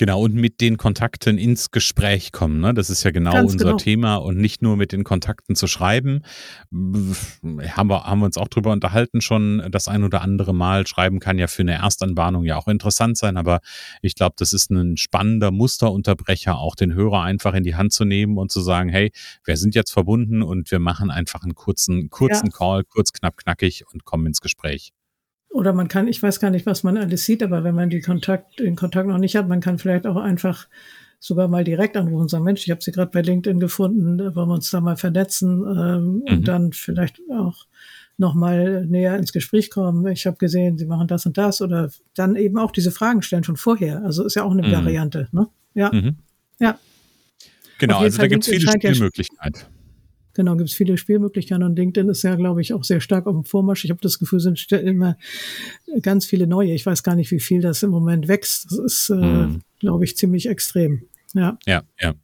Genau, 0.00 0.22
und 0.22 0.32
mit 0.32 0.62
den 0.62 0.78
Kontakten 0.78 1.36
ins 1.36 1.72
Gespräch 1.72 2.32
kommen. 2.32 2.58
Ne? 2.58 2.72
Das 2.72 2.88
ist 2.88 3.02
ja 3.02 3.10
genau 3.10 3.32
Ganz 3.32 3.52
unser 3.52 3.66
genau. 3.66 3.76
Thema 3.76 4.14
und 4.14 4.38
nicht 4.38 4.62
nur 4.62 4.78
mit 4.78 4.92
den 4.92 5.04
Kontakten 5.04 5.54
zu 5.54 5.66
schreiben. 5.66 6.22
Haben 6.72 7.90
wir, 7.90 8.04
haben 8.04 8.20
wir 8.20 8.24
uns 8.24 8.38
auch 8.38 8.48
drüber 8.48 8.72
unterhalten 8.72 9.20
schon 9.20 9.62
das 9.70 9.88
ein 9.88 10.02
oder 10.02 10.22
andere 10.22 10.54
Mal. 10.54 10.86
Schreiben 10.86 11.20
kann 11.20 11.36
ja 11.36 11.48
für 11.48 11.60
eine 11.60 11.74
Erstanbahnung 11.74 12.44
ja 12.44 12.56
auch 12.56 12.66
interessant 12.66 13.18
sein, 13.18 13.36
aber 13.36 13.60
ich 14.00 14.14
glaube, 14.14 14.36
das 14.38 14.54
ist 14.54 14.70
ein 14.70 14.96
spannender 14.96 15.50
Musterunterbrecher, 15.50 16.56
auch 16.56 16.76
den 16.76 16.94
Hörer 16.94 17.20
einfach 17.20 17.52
in 17.52 17.62
die 17.62 17.74
Hand 17.74 17.92
zu 17.92 18.06
nehmen 18.06 18.38
und 18.38 18.50
zu 18.50 18.62
sagen, 18.62 18.88
hey, 18.88 19.12
wir 19.44 19.58
sind 19.58 19.74
jetzt 19.74 19.90
verbunden 19.90 20.42
und 20.42 20.70
wir 20.70 20.78
machen 20.78 21.10
einfach 21.10 21.42
einen 21.42 21.54
kurzen, 21.54 22.08
kurzen 22.08 22.46
ja. 22.46 22.56
Call, 22.56 22.84
kurz, 22.84 23.12
knapp, 23.12 23.36
knackig 23.36 23.84
und 23.92 24.06
kommen 24.06 24.24
ins 24.24 24.40
Gespräch. 24.40 24.94
Oder 25.50 25.72
man 25.72 25.88
kann, 25.88 26.06
ich 26.06 26.22
weiß 26.22 26.38
gar 26.38 26.50
nicht, 26.50 26.64
was 26.64 26.84
man 26.84 26.96
alles 26.96 27.24
sieht, 27.24 27.42
aber 27.42 27.64
wenn 27.64 27.74
man 27.74 27.90
die 27.90 28.00
Kontakt, 28.00 28.60
den 28.60 28.76
Kontakt 28.76 29.08
noch 29.08 29.18
nicht 29.18 29.34
hat, 29.34 29.48
man 29.48 29.60
kann 29.60 29.78
vielleicht 29.78 30.06
auch 30.06 30.16
einfach 30.16 30.68
sogar 31.18 31.48
mal 31.48 31.64
direkt 31.64 31.96
anrufen 31.96 32.22
und 32.22 32.30
sagen, 32.30 32.44
Mensch, 32.44 32.64
ich 32.64 32.70
habe 32.70 32.82
sie 32.82 32.92
gerade 32.92 33.10
bei 33.10 33.20
LinkedIn 33.20 33.58
gefunden, 33.58 34.18
wollen 34.18 34.48
wir 34.48 34.54
uns 34.54 34.70
da 34.70 34.80
mal 34.80 34.96
vernetzen 34.96 35.64
ähm, 35.66 36.04
mhm. 36.04 36.22
und 36.28 36.48
dann 36.48 36.72
vielleicht 36.72 37.20
auch 37.30 37.66
noch 38.16 38.34
mal 38.34 38.86
näher 38.86 39.16
ins 39.16 39.32
Gespräch 39.32 39.70
kommen. 39.70 40.06
Ich 40.06 40.26
habe 40.26 40.36
gesehen, 40.36 40.78
Sie 40.78 40.86
machen 40.86 41.08
das 41.08 41.26
und 41.26 41.36
das 41.36 41.60
oder 41.60 41.90
dann 42.14 42.36
eben 42.36 42.58
auch 42.58 42.70
diese 42.70 42.90
Fragen 42.90 43.22
stellen 43.22 43.44
schon 43.44 43.56
vorher. 43.56 44.04
Also 44.04 44.24
ist 44.24 44.36
ja 44.36 44.44
auch 44.44 44.52
eine 44.52 44.66
mhm. 44.66 44.72
Variante. 44.72 45.28
Ne? 45.32 45.48
Ja, 45.74 45.90
mhm. 45.92 46.16
ja. 46.60 46.78
Genau, 47.78 47.98
also 47.98 48.18
da 48.18 48.28
gibt 48.28 48.46
es 48.46 48.50
viele 48.50 48.70
Spielmöglichkeiten. 48.70 49.62
Ja 49.62 49.79
Genau, 50.40 50.56
gibt 50.56 50.70
es 50.70 50.74
viele 50.74 50.96
Spielmöglichkeiten 50.96 51.62
und 51.62 51.76
LinkedIn 51.76 52.08
ist 52.08 52.22
ja, 52.22 52.34
glaube 52.34 52.62
ich, 52.62 52.72
auch 52.72 52.82
sehr 52.82 53.02
stark 53.02 53.26
auf 53.26 53.34
dem 53.34 53.44
Vormarsch. 53.44 53.84
Ich 53.84 53.90
habe 53.90 54.00
das 54.00 54.18
Gefühl, 54.18 54.40
sind 54.40 54.72
immer 54.72 55.18
ganz 56.00 56.24
viele 56.24 56.46
neue. 56.46 56.72
Ich 56.72 56.86
weiß 56.86 57.02
gar 57.02 57.14
nicht, 57.14 57.30
wie 57.30 57.40
viel 57.40 57.60
das 57.60 57.82
im 57.82 57.90
Moment 57.90 58.26
wächst. 58.26 58.64
Das 58.70 58.78
ist, 58.78 59.10
äh, 59.10 59.16
mhm. 59.16 59.60
glaube 59.80 60.04
ich, 60.04 60.16
ziemlich 60.16 60.48
extrem. 60.48 61.02
Ja. 61.34 61.58
Ja, 61.66 61.82
ja. 62.00 62.14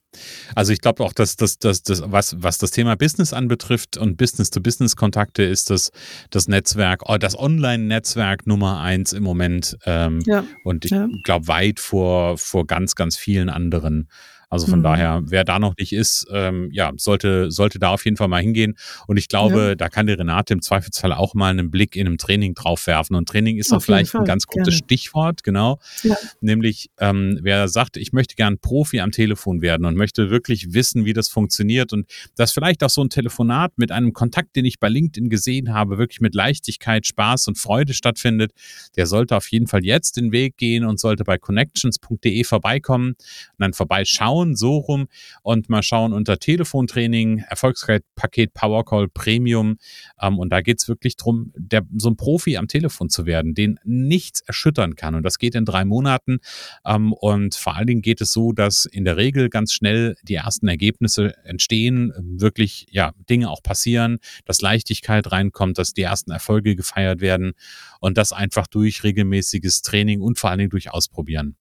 Also 0.54 0.72
ich 0.72 0.80
glaube 0.80 1.04
auch, 1.04 1.12
dass 1.12 1.36
das, 1.36 1.58
das, 1.58 1.82
das, 1.82 2.04
was, 2.06 2.36
was 2.38 2.56
das 2.56 2.70
Thema 2.70 2.96
Business 2.96 3.34
anbetrifft 3.34 3.98
und 3.98 4.16
Business-to-Business-Kontakte 4.16 5.42
ist 5.42 5.68
das, 5.68 5.90
das 6.30 6.48
Netzwerk, 6.48 7.02
oh, 7.06 7.18
das 7.18 7.38
Online-Netzwerk 7.38 8.46
Nummer 8.46 8.80
eins 8.80 9.12
im 9.12 9.24
Moment. 9.24 9.76
Ähm, 9.84 10.22
ja. 10.24 10.46
Und 10.64 10.86
ich 10.86 10.92
ja. 10.92 11.06
glaube 11.22 11.48
weit 11.48 11.80
vor, 11.80 12.38
vor 12.38 12.66
ganz, 12.66 12.94
ganz 12.94 13.18
vielen 13.18 13.50
anderen 13.50 14.08
also 14.48 14.66
von 14.68 14.78
mhm. 14.78 14.84
daher, 14.84 15.22
wer 15.24 15.44
da 15.44 15.58
noch 15.58 15.74
nicht 15.76 15.92
ist, 15.92 16.26
ähm, 16.32 16.68
ja, 16.72 16.92
sollte, 16.96 17.50
sollte 17.50 17.78
da 17.78 17.90
auf 17.90 18.04
jeden 18.04 18.16
Fall 18.16 18.28
mal 18.28 18.40
hingehen. 18.40 18.76
Und 19.08 19.16
ich 19.16 19.28
glaube, 19.28 19.60
ja. 19.60 19.74
da 19.74 19.88
kann 19.88 20.06
die 20.06 20.12
Renate 20.12 20.54
im 20.54 20.62
Zweifelsfall 20.62 21.12
auch 21.12 21.34
mal 21.34 21.50
einen 21.50 21.70
Blick 21.70 21.96
in 21.96 22.06
einem 22.06 22.18
Training 22.18 22.54
drauf 22.54 22.86
werfen. 22.86 23.16
Und 23.16 23.28
Training 23.28 23.58
ist 23.58 23.72
auch 23.72 23.82
vielleicht 23.82 24.14
ein 24.14 24.24
ganz 24.24 24.46
gutes 24.46 24.68
Gerne. 24.68 24.84
Stichwort, 24.84 25.42
genau. 25.42 25.80
Ja. 26.02 26.16
Nämlich, 26.40 26.90
ähm, 26.98 27.40
wer 27.42 27.66
sagt, 27.66 27.96
ich 27.96 28.12
möchte 28.12 28.36
gern 28.36 28.58
Profi 28.58 29.00
am 29.00 29.10
Telefon 29.10 29.62
werden 29.62 29.84
und 29.84 29.96
möchte 29.96 30.30
wirklich 30.30 30.72
wissen, 30.74 31.04
wie 31.04 31.12
das 31.12 31.28
funktioniert 31.28 31.92
und 31.92 32.08
dass 32.36 32.52
vielleicht 32.52 32.84
auch 32.84 32.90
so 32.90 33.02
ein 33.02 33.10
Telefonat 33.10 33.72
mit 33.76 33.90
einem 33.90 34.12
Kontakt, 34.12 34.54
den 34.54 34.64
ich 34.64 34.78
bei 34.78 34.88
LinkedIn 34.88 35.28
gesehen 35.28 35.74
habe, 35.74 35.98
wirklich 35.98 36.20
mit 36.20 36.34
Leichtigkeit, 36.36 37.06
Spaß 37.06 37.48
und 37.48 37.58
Freude 37.58 37.94
stattfindet, 37.94 38.52
der 38.96 39.06
sollte 39.06 39.36
auf 39.36 39.50
jeden 39.50 39.66
Fall 39.66 39.84
jetzt 39.84 40.16
den 40.16 40.30
Weg 40.30 40.56
gehen 40.56 40.84
und 40.84 41.00
sollte 41.00 41.24
bei 41.24 41.36
connections.de 41.36 42.44
vorbeikommen 42.44 43.10
und 43.10 43.16
dann 43.58 43.72
vorbeischauen 43.72 44.35
schauen, 44.36 44.56
so 44.56 44.76
rum 44.76 45.08
und 45.42 45.68
mal 45.68 45.82
schauen 45.82 46.12
unter 46.12 46.38
Telefontraining, 46.38 47.44
Erfolgspaket 47.48 48.52
Powercall 48.54 49.08
Premium. 49.08 49.78
Ähm, 50.20 50.38
und 50.38 50.50
da 50.50 50.60
geht 50.60 50.80
es 50.80 50.88
wirklich 50.88 51.16
darum, 51.16 51.52
so 51.96 52.10
ein 52.10 52.16
Profi 52.16 52.56
am 52.56 52.68
Telefon 52.68 53.08
zu 53.08 53.26
werden, 53.26 53.54
den 53.54 53.78
nichts 53.84 54.40
erschüttern 54.40 54.94
kann. 54.94 55.14
Und 55.14 55.22
das 55.22 55.38
geht 55.38 55.54
in 55.54 55.64
drei 55.64 55.84
Monaten. 55.84 56.38
Ähm, 56.84 57.12
und 57.12 57.54
vor 57.54 57.76
allen 57.76 57.86
Dingen 57.86 58.02
geht 58.02 58.20
es 58.20 58.32
so, 58.32 58.52
dass 58.52 58.84
in 58.84 59.04
der 59.04 59.16
Regel 59.16 59.48
ganz 59.48 59.72
schnell 59.72 60.16
die 60.22 60.34
ersten 60.34 60.68
Ergebnisse 60.68 61.34
entstehen, 61.44 62.12
wirklich 62.18 62.86
ja 62.90 63.12
Dinge 63.30 63.50
auch 63.50 63.62
passieren, 63.62 64.18
dass 64.44 64.60
Leichtigkeit 64.60 65.30
reinkommt, 65.32 65.78
dass 65.78 65.92
die 65.92 66.02
ersten 66.02 66.30
Erfolge 66.30 66.76
gefeiert 66.76 67.20
werden 67.20 67.52
und 68.00 68.18
das 68.18 68.32
einfach 68.32 68.66
durch 68.66 69.02
regelmäßiges 69.02 69.82
Training 69.82 70.20
und 70.20 70.38
vor 70.38 70.50
allen 70.50 70.58
Dingen 70.58 70.70
durch 70.70 70.90
Ausprobieren. 70.90 71.56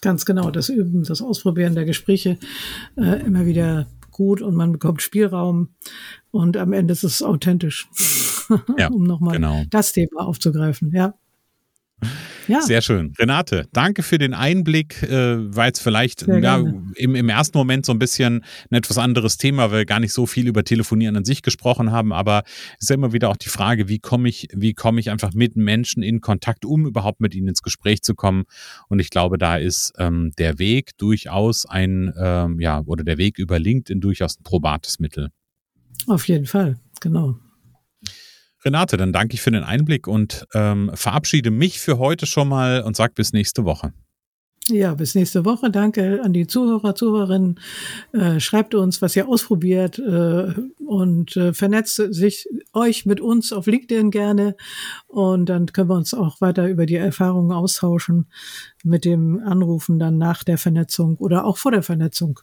Ganz 0.00 0.24
genau, 0.24 0.50
das 0.50 0.68
Üben, 0.68 1.04
das 1.04 1.22
Ausprobieren 1.22 1.74
der 1.74 1.84
Gespräche 1.84 2.38
äh, 2.96 3.24
immer 3.24 3.46
wieder 3.46 3.86
gut 4.10 4.42
und 4.42 4.54
man 4.54 4.72
bekommt 4.72 5.02
Spielraum 5.02 5.70
und 6.30 6.56
am 6.56 6.72
Ende 6.72 6.92
ist 6.92 7.04
es 7.04 7.22
authentisch, 7.22 7.88
ja, 8.78 8.88
um 8.92 9.04
nochmal 9.04 9.34
genau. 9.34 9.64
das 9.70 9.92
Thema 9.92 10.26
aufzugreifen. 10.26 10.92
Ja. 10.92 11.14
Ja. 12.48 12.60
Sehr 12.60 12.82
schön. 12.82 13.12
Renate, 13.18 13.66
danke 13.72 14.02
für 14.02 14.18
den 14.18 14.34
Einblick, 14.34 15.02
äh, 15.02 15.36
weil 15.54 15.72
es 15.72 15.80
vielleicht 15.80 16.26
ja, 16.26 16.62
im, 16.96 17.14
im 17.14 17.28
ersten 17.28 17.56
Moment 17.56 17.86
so 17.86 17.92
ein 17.92 17.98
bisschen 17.98 18.44
ein 18.70 18.76
etwas 18.76 18.98
anderes 18.98 19.36
Thema, 19.36 19.70
weil 19.70 19.80
wir 19.80 19.86
gar 19.86 20.00
nicht 20.00 20.12
so 20.12 20.26
viel 20.26 20.46
über 20.46 20.64
Telefonieren 20.64 21.16
an 21.16 21.24
sich 21.24 21.42
gesprochen 21.42 21.92
haben, 21.92 22.12
aber 22.12 22.42
es 22.78 22.84
ist 22.84 22.90
ja 22.90 22.94
immer 22.94 23.12
wieder 23.12 23.28
auch 23.30 23.36
die 23.36 23.48
Frage, 23.48 23.88
wie 23.88 23.98
komme 23.98 24.28
ich, 24.28 24.48
wie 24.52 24.74
komme 24.74 25.00
ich 25.00 25.10
einfach 25.10 25.32
mit 25.32 25.56
Menschen 25.56 26.02
in 26.02 26.20
Kontakt, 26.20 26.64
um 26.64 26.86
überhaupt 26.86 27.20
mit 27.20 27.34
ihnen 27.34 27.48
ins 27.48 27.62
Gespräch 27.62 28.02
zu 28.02 28.14
kommen. 28.14 28.44
Und 28.88 28.98
ich 28.98 29.10
glaube, 29.10 29.38
da 29.38 29.56
ist 29.56 29.92
ähm, 29.98 30.32
der 30.38 30.58
Weg 30.58 30.96
durchaus 30.98 31.66
ein, 31.66 32.12
ähm, 32.18 32.60
ja, 32.60 32.82
oder 32.84 33.04
der 33.04 33.18
Weg 33.18 33.38
über 33.38 33.58
LinkedIn 33.58 34.00
durchaus 34.00 34.38
ein 34.38 34.42
probates 34.42 34.98
Mittel. 34.98 35.30
Auf 36.06 36.28
jeden 36.28 36.46
Fall, 36.46 36.78
genau. 37.00 37.36
Renate, 38.64 38.96
dann 38.96 39.12
danke 39.12 39.34
ich 39.34 39.42
für 39.42 39.50
den 39.50 39.64
Einblick 39.64 40.06
und 40.06 40.46
ähm, 40.54 40.90
verabschiede 40.94 41.50
mich 41.50 41.80
für 41.80 41.98
heute 41.98 42.26
schon 42.26 42.48
mal 42.48 42.82
und 42.82 42.96
sage 42.96 43.12
bis 43.14 43.32
nächste 43.32 43.64
Woche. 43.64 43.92
Ja, 44.68 44.94
bis 44.94 45.14
nächste 45.14 45.44
Woche. 45.44 45.70
Danke 45.70 46.22
an 46.22 46.32
die 46.32 46.46
Zuhörer, 46.46 46.94
Zuhörerinnen. 46.94 47.60
Äh, 48.12 48.40
schreibt 48.40 48.74
uns, 48.74 49.02
was 49.02 49.14
ihr 49.14 49.28
ausprobiert 49.28 49.98
äh, 49.98 50.54
und 50.78 51.36
äh, 51.36 51.52
vernetzt 51.52 51.96
sich 51.96 52.48
euch 52.72 53.04
mit 53.04 53.20
uns 53.20 53.52
auf 53.52 53.66
LinkedIn 53.66 54.10
gerne. 54.10 54.56
Und 55.06 55.50
dann 55.50 55.66
können 55.66 55.90
wir 55.90 55.96
uns 55.96 56.14
auch 56.14 56.40
weiter 56.40 56.66
über 56.66 56.86
die 56.86 56.94
Erfahrungen 56.94 57.52
austauschen 57.52 58.30
mit 58.82 59.04
dem 59.04 59.38
Anrufen 59.44 59.98
dann 59.98 60.16
nach 60.16 60.44
der 60.44 60.56
Vernetzung 60.56 61.16
oder 61.18 61.44
auch 61.44 61.58
vor 61.58 61.72
der 61.72 61.82
Vernetzung. 61.82 62.40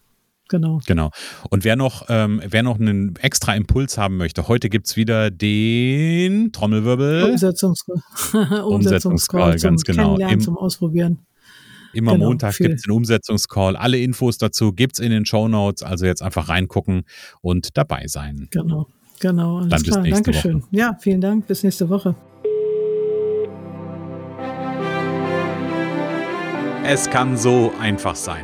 Genau. 0.52 0.82
Genau. 0.86 1.12
Und 1.50 1.64
wer 1.64 1.78
noch, 1.78 2.08
ähm, 2.10 2.42
wer 2.46 2.62
noch 2.62 2.78
einen 2.78 3.16
extra 3.16 3.56
Impuls 3.56 3.98
haben 3.98 4.18
möchte, 4.18 4.50
heute 4.50 4.68
gibt 4.70 4.86
es 4.86 4.98
wieder 4.98 5.32
den 5.32 6.52
Trommelwirbel. 6.52 7.24
Umsetzungscall. 7.32 8.02
Umsetzungscall, 8.66 9.58
ganz 9.58 9.84
genau. 9.84 10.18
Im, 10.18 10.42
zum 10.42 10.58
Ausprobieren. 10.58 11.20
Immer 11.94 12.14
genau, 12.14 12.26
Montag 12.26 12.58
gibt 12.58 12.76
es 12.76 12.82
den 12.82 12.92
Umsetzungscall. 12.92 13.78
Alle 13.78 13.98
Infos 14.00 14.38
dazu 14.38 14.74
gibt 14.74 14.96
es 14.96 15.00
in 15.00 15.12
den 15.12 15.26
Show 15.26 15.48
Notes. 15.48 15.84
Also 15.84 16.06
jetzt 16.06 16.22
einfach 16.22 16.50
reingucken 16.50 17.04
und 17.40 17.78
dabei 17.78 18.08
sein. 18.08 18.50
Genau, 18.52 18.88
genau. 19.22 19.60
Alles 19.60 19.70
Dann 19.70 19.84
klar. 19.84 20.04
Dankeschön. 20.04 20.64
Woche. 20.64 20.68
Ja, 20.72 20.98
vielen 21.00 21.22
Dank. 21.22 21.48
Bis 21.48 21.64
nächste 21.64 21.88
Woche. 21.88 22.14
Es 26.84 27.10
kann 27.10 27.38
so 27.38 27.72
einfach 27.80 28.16
sein. 28.16 28.44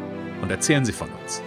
und 0.41 0.51
erzählen 0.51 0.85
Sie 0.85 0.91
von 0.91 1.09
uns. 1.09 1.41